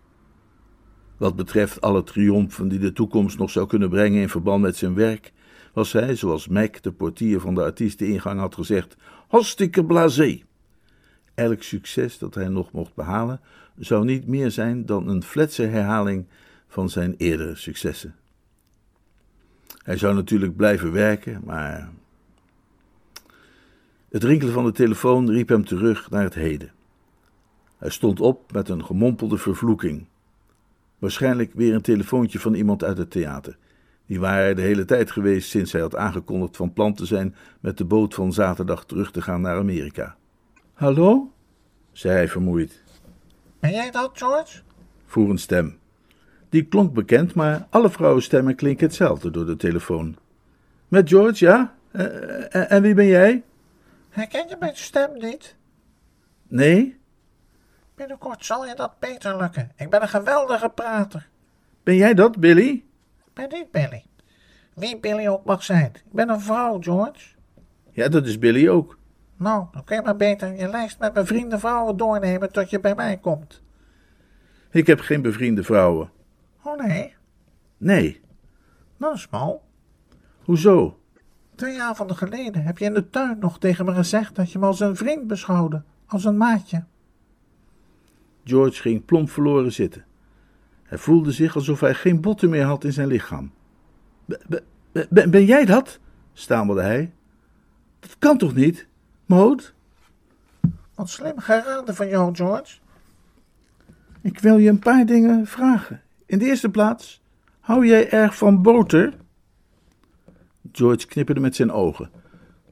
Wat 1.17 1.37
betreft 1.37 1.81
alle 1.81 2.03
triomfen 2.03 2.69
die 2.69 2.79
de 2.79 2.93
toekomst 2.93 3.39
nog 3.39 3.51
zou 3.51 3.67
kunnen 3.67 3.89
brengen 3.89 4.21
in 4.21 4.29
verband 4.29 4.63
met 4.63 4.77
zijn 4.77 4.95
werk, 4.95 5.33
was 5.73 5.93
hij, 5.93 6.17
zoals 6.17 6.49
Mac, 6.49 6.83
de 6.83 6.93
portier 6.93 7.41
van 7.41 7.55
de 7.55 7.63
artiesteningang, 7.63 8.41
had 8.41 8.55
gezegd, 8.55 8.97
hartstikke 9.29 9.85
blasé. 9.85 10.43
Elk 11.35 11.63
succes 11.63 12.19
dat 12.19 12.35
hij 12.35 12.49
nog 12.49 12.73
mocht 12.73 12.95
behalen, 12.95 13.41
zou 13.77 14.05
niet 14.05 14.27
meer 14.27 14.51
zijn 14.51 14.87
dan 14.87 15.09
een 15.09 15.23
fletse 15.23 15.63
herhaling 15.63 16.27
van 16.69 16.91
zijn 16.91 17.15
eerdere 17.17 17.55
successen. 17.55 18.15
Hij 19.83 19.97
zou 19.97 20.15
natuurlijk 20.15 20.57
blijven 20.57 20.93
werken, 20.93 21.41
maar. 21.45 21.93
Het 24.09 24.25
rinkelen 24.25 24.55
van 24.55 24.65
de 24.65 24.73
telefoon 24.73 25.31
riep 25.31 25.49
hem 25.49 25.65
terug 25.65 26.11
naar 26.11 26.23
het 26.23 26.35
heden. 26.35 26.73
Hij 27.79 27.91
stond 27.91 28.21
op 28.21 28.53
met 28.53 28.69
een 28.69 28.85
gemompelde 28.85 29.39
vervloeking. 29.39 30.07
Waarschijnlijk 30.99 31.53
weer 31.55 31.75
een 31.75 31.83
telefoontje 31.83 32.39
van 32.39 32.55
iemand 32.55 32.85
uit 32.85 32.99
het 32.99 33.11
theater. 33.11 33.57
Die 34.07 34.21
waren 34.21 34.57
de 34.57 34.63
hele 34.63 34.85
tijd 34.85 35.11
geweest 35.11 35.51
sinds 35.51 35.73
hij 35.73 35.81
had 35.81 35.97
aangekondigd 35.97 36.57
van 36.57 36.73
plan 36.73 36.95
te 36.95 37.07
zijn 37.07 37.35
met 37.61 37.79
de 37.79 37.85
boot 37.85 38.15
van 38.15 38.33
zaterdag 38.33 38.85
terug 38.85 39.11
te 39.11 39.23
gaan 39.23 39.41
naar 39.41 39.59
Amerika. 39.59 40.17
Hallo? 40.73 41.33
zei 41.93 42.15
hij 42.15 42.29
vermoeid. 42.29 42.83
Ben 43.61 43.71
jij 43.71 43.91
dat, 43.91 44.11
George? 44.15 44.61
vroeg 45.07 45.29
een 45.29 45.39
stem. 45.39 45.79
Die 46.49 46.65
klonk 46.65 46.93
bekend, 46.93 47.35
maar 47.35 47.67
alle 47.71 47.91
vrouwenstemmen 47.91 48.55
klinken 48.55 48.87
hetzelfde 48.87 49.31
door 49.31 49.47
de 49.47 49.57
telefoon. 49.57 50.17
Met 50.89 51.09
George, 51.09 51.45
ja? 51.45 51.75
En, 51.91 52.71
en 52.71 52.83
wie 52.83 52.95
ben 52.95 53.07
jij? 53.07 53.43
Herken 54.11 54.49
je 54.49 54.57
mijn 54.61 54.77
stem 54.77 55.11
niet? 55.19 55.57
Nee? 56.49 56.97
Binnenkort 57.95 58.45
zal 58.45 58.67
je 58.67 58.75
dat 58.75 58.99
beter 58.99 59.37
lukken. 59.37 59.73
Ik 59.77 59.91
ben 59.91 60.03
een 60.03 60.09
geweldige 60.09 60.69
prater. 60.69 61.29
Ben 61.83 61.95
jij 61.95 62.15
dat, 62.15 62.41
Billy? 62.41 62.85
Ik 63.27 63.33
ben 63.35 63.49
niet 63.49 63.71
Billy. 63.71 64.05
Wie 64.75 64.99
Billy 64.99 65.29
ook 65.29 65.45
mag 65.45 65.63
zijn. 65.63 65.93
Ik 65.95 66.13
ben 66.13 66.29
een 66.29 66.41
vrouw, 66.41 66.81
George. 66.81 67.35
Ja, 67.91 68.09
dat 68.09 68.27
is 68.27 68.39
Billy 68.39 68.69
ook. 68.69 68.99
Nou, 69.37 69.67
dan 69.73 69.85
kun 69.85 69.97
je 69.97 70.03
maar 70.03 70.17
beter 70.17 70.55
je 70.55 70.69
lijst 70.69 70.99
met 70.99 71.15
mijn 71.15 71.27
vrienden 71.27 71.61
vrouwen 71.61 71.97
doornemen 71.97 72.53
tot 72.53 72.71
je 72.71 72.81
bij 72.81 72.95
mij 72.95 73.17
komt. 73.17 73.63
Ik 74.71 74.87
heb 74.87 75.01
geen 75.01 75.23
bevriende 75.23 75.63
vrouwen. 75.63 76.11
Oh 76.63 76.79
nee? 76.79 77.15
Nee. 77.77 78.21
Dat 78.99 79.15
is 79.15 79.29
mal. 79.29 79.63
Hoezo? 80.45 80.99
Twee 81.55 81.83
avonden 81.83 82.17
geleden 82.17 82.63
heb 82.63 82.79
je 82.79 82.85
in 82.85 82.95
de 82.95 83.11
tuin 83.11 83.39
nog 83.39 83.59
tegen 83.59 83.85
me 83.85 83.95
gezegd 83.95 84.35
dat 84.35 84.53
je 84.53 84.59
me 84.59 84.67
als 84.67 84.81
een 84.81 84.97
vriend 84.97 85.27
beschouwde, 85.27 85.83
als 86.07 86.25
een 86.25 86.37
maatje. 86.37 86.85
George 88.45 88.81
ging 88.81 89.05
plomp 89.05 89.31
verloren 89.31 89.73
zitten. 89.73 90.05
Hij 90.83 90.99
voelde 90.99 91.33
zich 91.33 91.55
alsof 91.55 91.81
hij 91.81 91.95
geen 91.95 92.21
botten 92.21 92.51
meer 92.51 92.65
had 92.65 92.85
in 92.85 92.93
zijn 92.93 93.09
lichaam. 93.09 93.53
Ben, 95.11 95.31
ben 95.31 95.45
jij 95.45 95.65
dat? 95.65 96.01
stamelde 96.33 96.83
hij. 96.83 97.13
Dat 98.01 98.17
kan 98.19 98.39
toch 98.39 98.55
niet, 98.55 98.87
Moot? 99.27 99.75
Wat 100.95 101.09
slim 101.09 101.39
geraden 101.39 101.95
van 101.95 102.09
jou, 102.09 102.35
George. 102.35 102.79
Ik 104.21 104.39
wil 104.39 104.57
je 104.57 104.69
een 104.69 104.79
paar 104.79 105.07
dingen 105.07 105.47
vragen. 105.47 106.03
In 106.27 106.39
de 106.39 106.45
eerste 106.45 106.69
plaats, 106.69 107.23
hou 107.61 107.87
jij 107.87 108.11
erg 108.11 108.37
van 108.37 108.63
boter? 108.63 109.15
George 110.73 111.07
knipperde 111.07 111.41
met 111.41 111.55
zijn 111.55 111.73
ogen. 111.73 112.11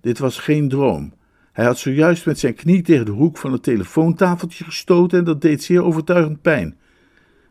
Dit 0.00 0.18
was 0.18 0.38
geen 0.38 0.68
droom. 0.68 1.12
Hij 1.52 1.64
had 1.64 1.78
zojuist 1.78 2.26
met 2.26 2.38
zijn 2.38 2.54
knie 2.54 2.82
tegen 2.82 3.04
de 3.04 3.10
hoek 3.10 3.36
van 3.36 3.52
het 3.52 3.62
telefoontafeltje 3.62 4.64
gestoten 4.64 5.18
en 5.18 5.24
dat 5.24 5.40
deed 5.40 5.62
zeer 5.62 5.82
overtuigend 5.82 6.42
pijn. 6.42 6.76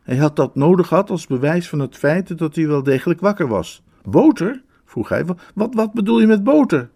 Hij 0.02 0.16
had 0.16 0.36
dat 0.36 0.54
nodig 0.54 0.86
gehad 0.86 1.10
als 1.10 1.26
bewijs 1.26 1.68
van 1.68 1.78
het 1.78 1.96
feit 1.96 2.38
dat 2.38 2.54
hij 2.54 2.66
wel 2.66 2.82
degelijk 2.82 3.20
wakker 3.20 3.48
was. 3.48 3.82
Boter? 4.04 4.62
vroeg 4.84 5.08
hij. 5.08 5.24
Wat, 5.54 5.74
wat 5.74 5.92
bedoel 5.92 6.20
je 6.20 6.26
met 6.26 6.44
boter? 6.44 6.90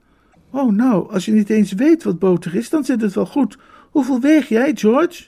Oh, 0.51 0.73
nou, 0.73 1.13
als 1.13 1.25
je 1.25 1.33
niet 1.33 1.51
eens 1.51 1.73
weet 1.73 2.03
wat 2.05 2.19
boter 2.19 2.55
is, 2.55 2.71
dan 2.71 2.85
zit 2.85 3.01
het 3.01 3.15
wel 3.15 3.27
goed. 3.27 3.59
Hoeveel 3.91 4.21
weeg 4.21 4.49
jij, 4.49 4.73
George? 4.75 5.25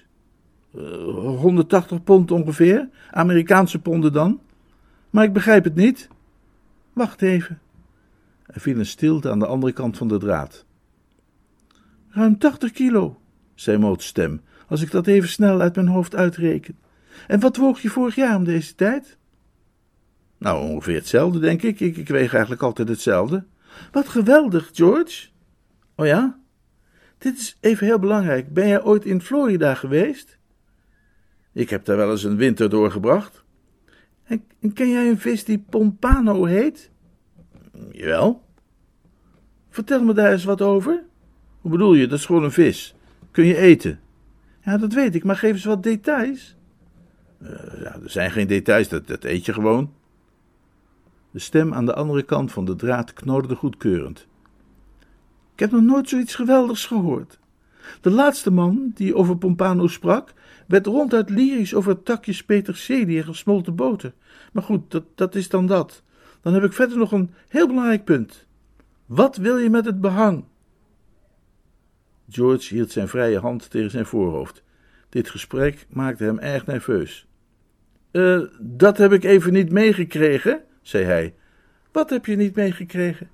Uh, 0.75 0.85
eh, 0.85 1.41
180 1.41 2.03
pond 2.05 2.31
ongeveer. 2.31 2.89
Amerikaanse 3.11 3.79
ponden 3.79 4.13
dan. 4.13 4.41
Maar 5.11 5.25
ik 5.25 5.33
begrijp 5.33 5.65
het 5.65 5.75
niet. 5.75 6.09
Wacht 6.93 7.23
even. 7.23 7.59
Er 8.47 8.61
viel 8.61 8.79
een 8.79 8.87
stilte 8.87 9.31
aan 9.31 9.39
de 9.39 9.47
andere 9.47 9.73
kant 9.73 9.97
van 9.97 10.09
de 10.09 10.19
draad. 10.19 10.67
Ruim 12.11 12.39
80 12.39 12.73
kilo, 12.73 13.21
zei 13.55 13.79
Moots 13.79 14.07
stem, 14.07 14.41
als 14.69 14.83
ik 14.83 14.91
dat 14.91 15.07
even 15.07 15.29
snel 15.29 15.61
uit 15.61 15.75
mijn 15.75 15.89
hoofd 15.89 16.15
uitreken. 16.15 16.79
En 17.27 17.41
wat 17.41 17.57
woog 17.57 17.81
je 17.81 17.89
vorig 17.89 18.15
jaar 18.15 18.37
om 18.37 18.45
deze 18.45 18.75
tijd? 18.75 19.19
Nou, 20.39 20.69
ongeveer 20.69 20.95
hetzelfde, 20.95 21.39
denk 21.39 21.63
ik. 21.63 21.81
ik. 21.81 21.97
Ik 21.97 22.09
weeg 22.09 22.33
eigenlijk 22.33 22.63
altijd 22.63 22.89
hetzelfde. 22.89 23.45
Wat 23.93 24.09
geweldig, 24.09 24.71
George. 24.73 25.29
Oh 25.97 26.07
ja? 26.07 26.41
Dit 27.19 27.39
is 27.39 27.57
even 27.61 27.87
heel 27.87 27.99
belangrijk. 27.99 28.53
Ben 28.53 28.69
jij 28.69 28.83
ooit 28.83 29.05
in 29.05 29.21
Florida 29.21 29.75
geweest? 29.75 30.39
Ik 31.53 31.71
heb 31.71 31.85
daar 31.85 31.97
wel 31.97 32.11
eens 32.11 32.25
een 32.25 32.37
winter 32.37 32.71
doorgebracht. 32.71 33.45
En, 34.25 34.45
en 34.61 34.73
ken 34.73 34.89
jij 34.89 35.09
een 35.09 35.19
vis 35.19 35.45
die 35.45 35.65
pompano 35.71 36.45
heet? 36.45 36.91
Jawel. 37.91 38.47
Vertel 39.71 40.05
me 40.05 40.13
daar 40.13 40.33
eens 40.33 40.45
wat 40.45 40.63
over. 40.63 41.05
Hoe 41.61 41.71
bedoel 41.71 41.95
je? 41.95 42.07
Dat 42.07 42.19
is 42.19 42.27
gewoon 42.27 42.45
een 42.45 42.53
vis. 42.53 42.95
Kun 43.31 43.45
je 43.45 43.57
eten? 43.57 44.01
Ja, 44.61 44.77
dat 44.77 44.93
weet 44.93 45.15
ik, 45.15 45.25
maar 45.25 45.37
geef 45.37 45.53
eens 45.53 45.65
wat 45.65 45.83
details. 45.83 46.57
Uh, 47.43 47.51
ja, 47.81 47.95
er 48.03 48.11
zijn 48.11 48.31
geen 48.31 48.47
details, 48.47 48.89
dat, 48.89 49.07
dat 49.07 49.25
eet 49.25 49.45
je 49.45 49.53
gewoon. 49.53 49.93
De 51.31 51.39
stem 51.39 51.75
aan 51.75 51.87
de 51.87 51.95
andere 51.95 52.23
kant 52.23 52.53
van 52.53 52.65
de 52.65 52.77
draad 52.77 53.13
knorde 53.13 53.55
goedkeurend. 53.55 54.27
Ik 55.53 55.59
heb 55.61 55.71
nog 55.71 55.83
nooit 55.83 56.09
zoiets 56.09 56.35
geweldigs 56.35 56.87
gehoord. 56.87 57.39
De 58.01 58.11
laatste 58.11 58.51
man 58.51 58.91
die 58.95 59.15
over 59.15 59.37
Pompano 59.37 59.87
sprak, 59.87 60.33
werd 60.67 60.87
ronduit 60.87 61.31
lyrisch 61.31 61.75
over 61.75 62.03
takjes 62.03 62.45
peterselie 62.45 63.19
en 63.19 63.25
gesmolten 63.25 63.75
boter. 63.75 64.13
Maar 64.53 64.63
goed, 64.63 64.91
dat, 64.91 65.05
dat 65.15 65.35
is 65.35 65.49
dan 65.49 65.67
dat. 65.67 66.03
Dan 66.41 66.55
heb 66.55 66.65
ik 66.65 66.73
verder 66.73 66.99
nog 66.99 67.13
een 67.13 67.31
heel 67.49 67.67
belangrijk 67.67 68.05
punt. 68.05 68.47
Wat 69.07 69.37
wil 69.37 69.59
je 69.59 69.71
met 69.71 69.85
het 69.85 70.01
behang? 70.01 70.45
George 72.29 72.75
hield 72.75 72.91
zijn 72.91 73.09
vrije 73.09 73.39
hand 73.39 73.71
tegen 73.71 73.91
zijn 73.91 74.07
voorhoofd. 74.07 74.63
Dit 75.09 75.31
gesprek 75.31 75.87
maakte 75.89 76.25
hem 76.25 76.39
erg 76.39 76.67
nerveus. 76.67 77.27
Uh, 78.13 78.43
dat 78.61 78.99
heb 78.99 79.13
ik 79.13 79.25
even 79.25 79.53
niet 79.53 79.73
meegekregen, 79.73 80.63
zei 80.83 81.05
hij. 81.05 81.35
Wat 81.93 82.11
heb 82.11 82.27
je 82.27 82.37
niet 82.37 82.55
meegekregen? 82.55 83.29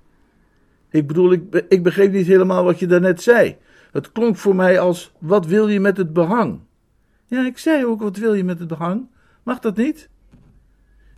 Ik 0.89 1.07
bedoel, 1.07 1.31
ik, 1.31 1.65
ik 1.69 1.83
begreep 1.83 2.11
niet 2.11 2.27
helemaal 2.27 2.63
wat 2.63 2.79
je 2.79 2.87
daarnet 2.87 3.21
zei. 3.21 3.57
Het 3.91 4.11
klonk 4.11 4.37
voor 4.37 4.55
mij 4.55 4.79
als: 4.79 5.11
wat 5.19 5.45
wil 5.45 5.67
je 5.67 5.79
met 5.79 5.97
het 5.97 6.13
behang? 6.13 6.59
Ja, 7.25 7.45
ik 7.45 7.57
zei 7.57 7.85
ook: 7.85 8.01
wat 8.01 8.17
wil 8.17 8.33
je 8.33 8.43
met 8.43 8.59
het 8.59 8.67
behang? 8.67 9.07
Mag 9.43 9.59
dat 9.59 9.77
niet? 9.77 10.09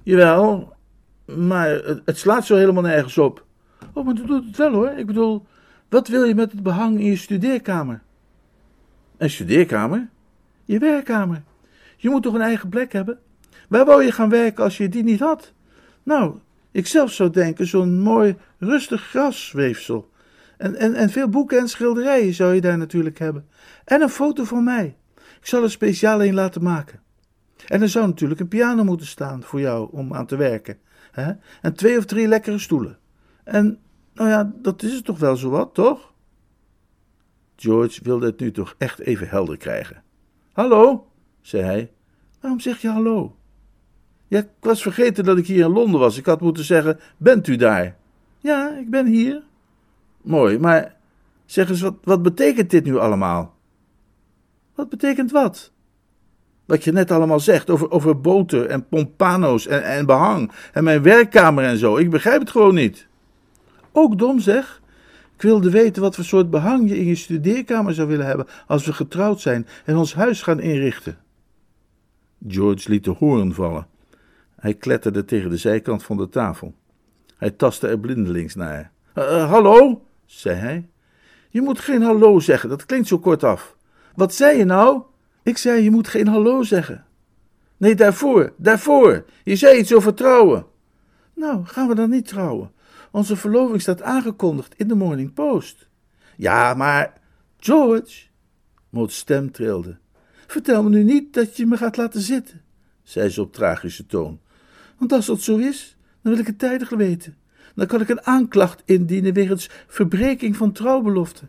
Jawel, 0.03 0.73
maar 1.25 1.69
het, 1.69 2.01
het 2.05 2.17
slaat 2.17 2.45
zo 2.45 2.55
helemaal 2.55 2.83
nergens 2.83 3.17
op. 3.17 3.45
Oh, 3.93 4.05
maar 4.05 4.15
dat 4.15 4.27
doet 4.27 4.45
het 4.45 4.57
wel 4.57 4.73
hoor. 4.73 4.89
Ik 4.89 5.05
bedoel, 5.05 5.45
wat 5.89 6.07
wil 6.07 6.23
je 6.23 6.35
met 6.35 6.51
het 6.51 6.63
behang 6.63 6.99
in 6.99 7.05
je 7.05 7.15
studeerkamer? 7.15 8.01
Een 9.17 9.29
studeerkamer? 9.29 10.09
Je 10.65 10.79
werkkamer. 10.79 11.43
Je 11.97 12.09
moet 12.09 12.23
toch 12.23 12.33
een 12.33 12.41
eigen 12.41 12.69
plek 12.69 12.93
hebben? 12.93 13.19
Waar 13.69 13.85
wou 13.85 14.03
je 14.03 14.11
gaan 14.11 14.29
werken 14.29 14.63
als 14.63 14.77
je 14.77 14.89
die 14.89 15.03
niet 15.03 15.19
had? 15.19 15.53
Nou, 16.03 16.39
ik 16.71 16.87
zelf 16.87 17.11
zou 17.11 17.29
denken, 17.29 17.67
zo'n 17.67 17.99
mooi 17.99 18.35
rustig 18.57 19.01
grasweefsel. 19.01 20.09
En, 20.57 20.75
en, 20.75 20.93
en 20.93 21.09
veel 21.09 21.27
boeken 21.27 21.59
en 21.59 21.67
schilderijen 21.67 22.33
zou 22.33 22.53
je 22.53 22.61
daar 22.61 22.77
natuurlijk 22.77 23.19
hebben. 23.19 23.45
En 23.85 24.01
een 24.01 24.09
foto 24.09 24.43
van 24.43 24.63
mij. 24.63 24.95
Ik 25.15 25.45
zal 25.47 25.63
er 25.63 25.71
speciaal 25.71 26.23
een 26.23 26.33
laten 26.33 26.63
maken. 26.63 26.99
En 27.67 27.81
er 27.81 27.89
zou 27.89 28.07
natuurlijk 28.07 28.39
een 28.39 28.47
piano 28.47 28.83
moeten 28.83 29.07
staan 29.07 29.43
voor 29.43 29.59
jou 29.59 29.89
om 29.91 30.13
aan 30.13 30.25
te 30.25 30.35
werken. 30.35 30.77
Hè? 31.11 31.31
En 31.61 31.73
twee 31.73 31.97
of 31.97 32.05
drie 32.05 32.27
lekkere 32.27 32.59
stoelen. 32.59 32.97
En, 33.43 33.79
nou 34.17 34.29
ja, 34.29 34.51
dat 34.61 34.83
is 34.83 34.93
het 34.93 35.05
toch 35.05 35.19
wel 35.19 35.35
zo 35.35 35.49
wat, 35.49 35.73
toch? 35.73 36.13
George 37.55 37.99
wilde 38.03 38.25
het 38.25 38.39
nu 38.39 38.51
toch 38.51 38.75
echt 38.77 38.99
even 38.99 39.29
helder 39.29 39.57
krijgen. 39.57 40.03
Hallo, 40.53 41.07
zei 41.41 41.63
hij. 41.63 41.91
Waarom 42.41 42.59
zeg 42.59 42.81
je 42.81 42.89
hallo? 42.89 43.35
Ja, 44.27 44.39
ik 44.39 44.47
was 44.59 44.81
vergeten 44.81 45.23
dat 45.23 45.37
ik 45.37 45.47
hier 45.47 45.65
in 45.65 45.71
Londen 45.71 45.99
was. 45.99 46.17
Ik 46.17 46.25
had 46.25 46.41
moeten 46.41 46.63
zeggen: 46.63 46.99
Bent 47.17 47.47
u 47.47 47.55
daar? 47.55 47.95
Ja, 48.39 48.77
ik 48.77 48.89
ben 48.89 49.05
hier. 49.05 49.43
Mooi, 50.21 50.59
maar 50.59 50.95
zeg 51.45 51.69
eens, 51.69 51.81
wat, 51.81 51.95
wat 52.03 52.21
betekent 52.21 52.69
dit 52.69 52.85
nu 52.85 52.97
allemaal? 52.97 53.55
Wat 54.75 54.89
betekent 54.89 55.31
wat? 55.31 55.71
Wat 56.65 56.83
je 56.83 56.91
net 56.91 57.11
allemaal 57.11 57.39
zegt 57.39 57.69
over, 57.69 57.91
over 57.91 58.21
boter 58.21 58.65
en 58.65 58.87
pompano's 58.87 59.67
en, 59.67 59.83
en 59.83 60.05
behang 60.05 60.51
en 60.73 60.83
mijn 60.83 61.01
werkkamer 61.01 61.63
en 61.63 61.77
zo. 61.77 61.97
Ik 61.97 62.09
begrijp 62.09 62.39
het 62.39 62.51
gewoon 62.51 62.75
niet. 62.75 63.06
Ook 63.91 64.17
dom 64.17 64.39
zeg. 64.39 64.81
Ik 65.35 65.41
wilde 65.41 65.69
weten 65.69 66.01
wat 66.01 66.15
voor 66.15 66.23
soort 66.23 66.49
behang 66.49 66.89
je 66.89 66.97
in 66.97 67.05
je 67.05 67.15
studeerkamer 67.15 67.93
zou 67.93 68.07
willen 68.07 68.25
hebben 68.25 68.47
als 68.67 68.85
we 68.85 68.93
getrouwd 68.93 69.41
zijn 69.41 69.67
en 69.85 69.95
ons 69.95 70.13
huis 70.13 70.41
gaan 70.41 70.59
inrichten. 70.59 71.17
George 72.47 72.89
liet 72.89 73.03
de 73.03 73.11
hoorn 73.11 73.53
vallen. 73.53 73.87
Hij 74.55 74.73
kletterde 74.73 75.25
tegen 75.25 75.49
de 75.49 75.57
zijkant 75.57 76.03
van 76.03 76.17
de 76.17 76.29
tafel. 76.29 76.73
Hij 77.37 77.49
tastte 77.51 77.87
er 77.87 77.99
blindelings 77.99 78.55
naar. 78.55 78.91
Uh, 79.15 79.49
hallo, 79.49 80.05
zei 80.25 80.55
hij. 80.55 80.89
Je 81.49 81.61
moet 81.61 81.79
geen 81.79 82.01
hallo 82.01 82.39
zeggen, 82.39 82.69
dat 82.69 82.85
klinkt 82.85 83.07
zo 83.07 83.19
kortaf. 83.19 83.75
Wat 84.15 84.33
zei 84.33 84.57
je 84.57 84.65
nou? 84.65 85.01
Ik 85.43 85.57
zei, 85.57 85.83
je 85.83 85.91
moet 85.91 86.07
geen 86.07 86.27
hallo 86.27 86.63
zeggen. 86.63 87.05
Nee, 87.77 87.95
daarvoor, 87.95 88.53
daarvoor. 88.57 89.25
Je 89.43 89.55
zei 89.55 89.79
iets 89.79 89.93
over 89.93 90.13
trouwen. 90.13 90.65
Nou, 91.33 91.65
gaan 91.65 91.87
we 91.87 91.95
dan 91.95 92.09
niet 92.09 92.27
trouwen? 92.27 92.71
Onze 93.17 93.35
verloving 93.35 93.81
staat 93.81 94.01
aangekondigd 94.01 94.73
in 94.75 94.87
de 94.87 94.95
Morning 94.95 95.33
Post. 95.33 95.87
Ja, 96.35 96.73
maar. 96.73 97.13
George. 97.57 98.25
Maud's 98.89 99.17
stem 99.17 99.51
trilde. 99.51 99.97
Vertel 100.47 100.83
me 100.83 100.89
nu 100.89 101.03
niet 101.03 101.33
dat 101.33 101.57
je 101.57 101.65
me 101.65 101.77
gaat 101.77 101.97
laten 101.97 102.21
zitten, 102.21 102.61
zei 103.03 103.29
ze 103.29 103.41
op 103.41 103.53
tragische 103.53 104.05
toon. 104.05 104.39
Want 104.97 105.11
als 105.11 105.25
dat 105.25 105.41
zo 105.41 105.57
is, 105.57 105.97
dan 106.21 106.31
wil 106.31 106.41
ik 106.41 106.47
het 106.47 106.59
tijdig 106.59 106.89
weten. 106.89 107.37
Dan 107.75 107.87
kan 107.87 108.01
ik 108.01 108.09
een 108.09 108.25
aanklacht 108.25 108.81
indienen 108.85 109.33
wegens 109.33 109.69
verbreking 109.87 110.55
van 110.55 110.71
trouwbelofte. 110.71 111.43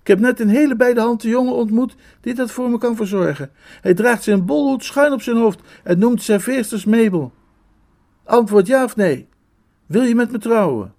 Ik 0.00 0.06
heb 0.06 0.18
net 0.18 0.40
een 0.40 0.48
hele 0.48 0.76
bij 0.76 0.94
de 0.94 1.00
hand 1.00 1.22
jongen 1.22 1.54
ontmoet 1.54 1.94
die 2.20 2.34
dat 2.34 2.50
voor 2.50 2.70
me 2.70 2.78
kan 2.78 2.96
verzorgen. 2.96 3.50
Hij 3.80 3.94
draagt 3.94 4.22
zijn 4.22 4.46
bolhoed 4.46 4.84
schuin 4.84 5.12
op 5.12 5.22
zijn 5.22 5.36
hoofd 5.36 5.60
en 5.84 5.98
noemt 5.98 6.22
serveersters 6.22 6.84
Mabel. 6.84 7.32
Antwoord 8.24 8.66
ja 8.66 8.84
of 8.84 8.96
nee. 8.96 9.28
Wil 9.86 10.02
je 10.02 10.14
met 10.14 10.32
me 10.32 10.38
trouwen? 10.38 10.98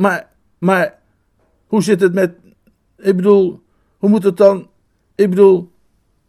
Maar, 0.00 0.30
maar, 0.58 0.98
hoe 1.66 1.82
zit 1.82 2.00
het 2.00 2.12
met. 2.12 2.34
Ik 2.96 3.16
bedoel, 3.16 3.62
hoe 3.98 4.10
moet 4.10 4.22
het 4.22 4.36
dan. 4.36 4.68
Ik 5.14 5.30
bedoel, 5.30 5.72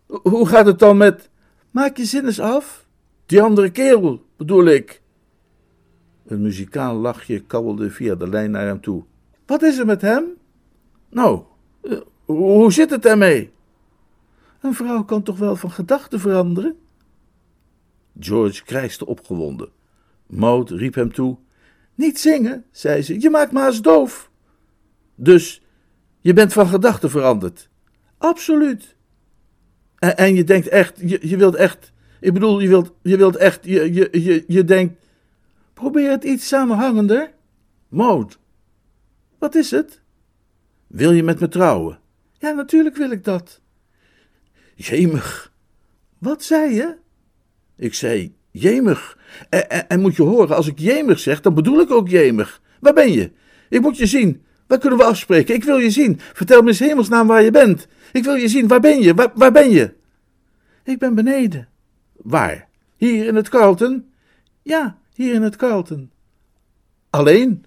hoe 0.07 0.47
gaat 0.47 0.65
het 0.65 0.80
dan 0.80 0.97
met. 0.97 1.30
Maak 1.69 1.97
je 1.97 2.05
zin 2.05 2.26
eens 2.26 2.39
af? 2.39 2.86
Die 3.26 3.41
andere 3.41 3.69
kerel, 3.69 4.26
bedoel 4.38 4.65
ik. 4.65 5.01
Een 6.26 6.41
muzikaal 6.41 6.95
lachje 6.95 7.39
kabbelde 7.39 7.89
via 7.91 8.15
de 8.15 8.30
lijn 8.30 8.51
naar 8.51 8.65
hem 8.65 8.82
toe. 8.82 9.03
Wat 9.45 9.61
is 9.61 9.78
er 9.78 9.86
met 9.86 10.01
hem? 10.01 10.26
Nou, 11.09 11.43
uh, 11.82 11.99
hoe 12.26 12.72
zit 12.72 12.89
het 12.89 13.05
ermee? 13.05 13.51
Een 14.61 14.74
vrouw 14.74 15.03
kan 15.03 15.24
toch 15.24 15.38
wel 15.38 15.55
van 15.55 15.72
gedachten 15.72 16.19
veranderen? 16.19 16.76
George 18.19 18.63
krijste 18.63 19.05
opgewonden. 19.05 19.69
Maud 20.28 20.69
riep 20.69 20.95
hem 20.95 21.13
toe. 21.13 21.38
Niet 21.96 22.20
zingen, 22.20 22.66
zei 22.72 23.02
ze, 23.02 23.22
je 23.22 23.30
maakt 23.30 23.52
me 23.52 23.60
haast 23.60 23.84
doof. 23.84 24.32
Dus 25.16 25.62
je 26.22 26.34
bent 26.34 26.54
van 26.54 26.68
gedachten 26.68 27.10
veranderd? 27.10 27.70
Absoluut. 28.18 28.96
En, 30.00 30.36
je 30.36 30.44
denkt 30.44 30.68
echt, 30.68 31.00
je, 31.00 31.20
je 31.22 31.38
wilt 31.38 31.56
echt, 31.56 31.92
ik 32.20 32.34
bedoel, 32.34 32.60
je 32.60 32.68
wilt, 32.68 32.94
je 33.02 33.18
wilt 33.18 33.36
echt, 33.36 33.66
je, 33.66 33.94
je, 33.94 34.10
je, 34.24 34.44
je 34.48 34.64
denkt, 34.64 35.06
probeer 35.74 36.10
het 36.10 36.24
iets 36.24 36.48
samenhangender. 36.48 37.34
Maud, 37.89 38.39
wat 39.38 39.56
is 39.56 39.72
het? 39.72 40.02
Wil 40.88 41.12
je 41.12 41.24
met 41.24 41.39
me 41.39 41.48
trouwen? 41.48 42.00
Ja, 42.38 42.52
natuurlijk 42.52 42.96
wil 42.96 43.12
ik 43.12 43.24
dat. 43.24 43.62
Jemig. 44.76 45.54
Wat 46.18 46.44
zei 46.44 46.74
je? 46.74 46.96
Ik 47.76 47.94
zei, 47.94 48.36
jemig. 48.52 49.18
En, 49.49 49.89
en, 49.89 49.99
moet 49.99 50.16
je 50.16 50.24
horen, 50.24 50.56
als 50.56 50.68
ik 50.68 50.80
jemig 50.80 51.20
zeg, 51.20 51.41
dan 51.41 51.54
bedoel 51.54 51.80
ik 51.80 51.91
ook 51.91 52.10
jemig. 52.10 52.62
Waar 52.80 52.93
ben 52.93 53.12
je? 53.12 53.32
Ik 53.70 53.82
moet 53.82 53.97
je 53.97 54.06
zien. 54.06 54.43
Waar 54.68 54.80
kunnen 54.80 54.99
we 54.99 55.06
afspreken? 55.06 55.56
Ik 55.56 55.64
wil 55.64 55.78
je 55.78 55.89
zien. 55.89 56.20
Vertel 56.20 56.62
me 56.62 56.68
eens 56.68 56.80
hemelsnaam 56.80 57.28
waar 57.28 57.43
je 57.43 57.52
bent. 57.52 57.88
Ik 58.12 58.24
wil 58.24 58.36
je 58.36 58.47
zien. 58.47 58.68
Waar 58.68 58.80
ben 58.80 59.02
je? 59.02 59.14
Waar, 59.14 59.32
waar 59.36 59.52
ben 59.52 59.70
je? 59.70 59.93
Ik 60.84 60.99
ben 60.99 61.16
beneden. 61.16 61.68
Waar? 62.16 62.68
Hier 62.97 63.28
in 63.28 63.36
het 63.36 63.49
Carlton? 63.49 64.12
Ja, 64.62 64.97
hier 65.14 65.34
in 65.34 65.41
het 65.41 65.56
Carlton. 65.56 66.12
Alleen? 67.10 67.66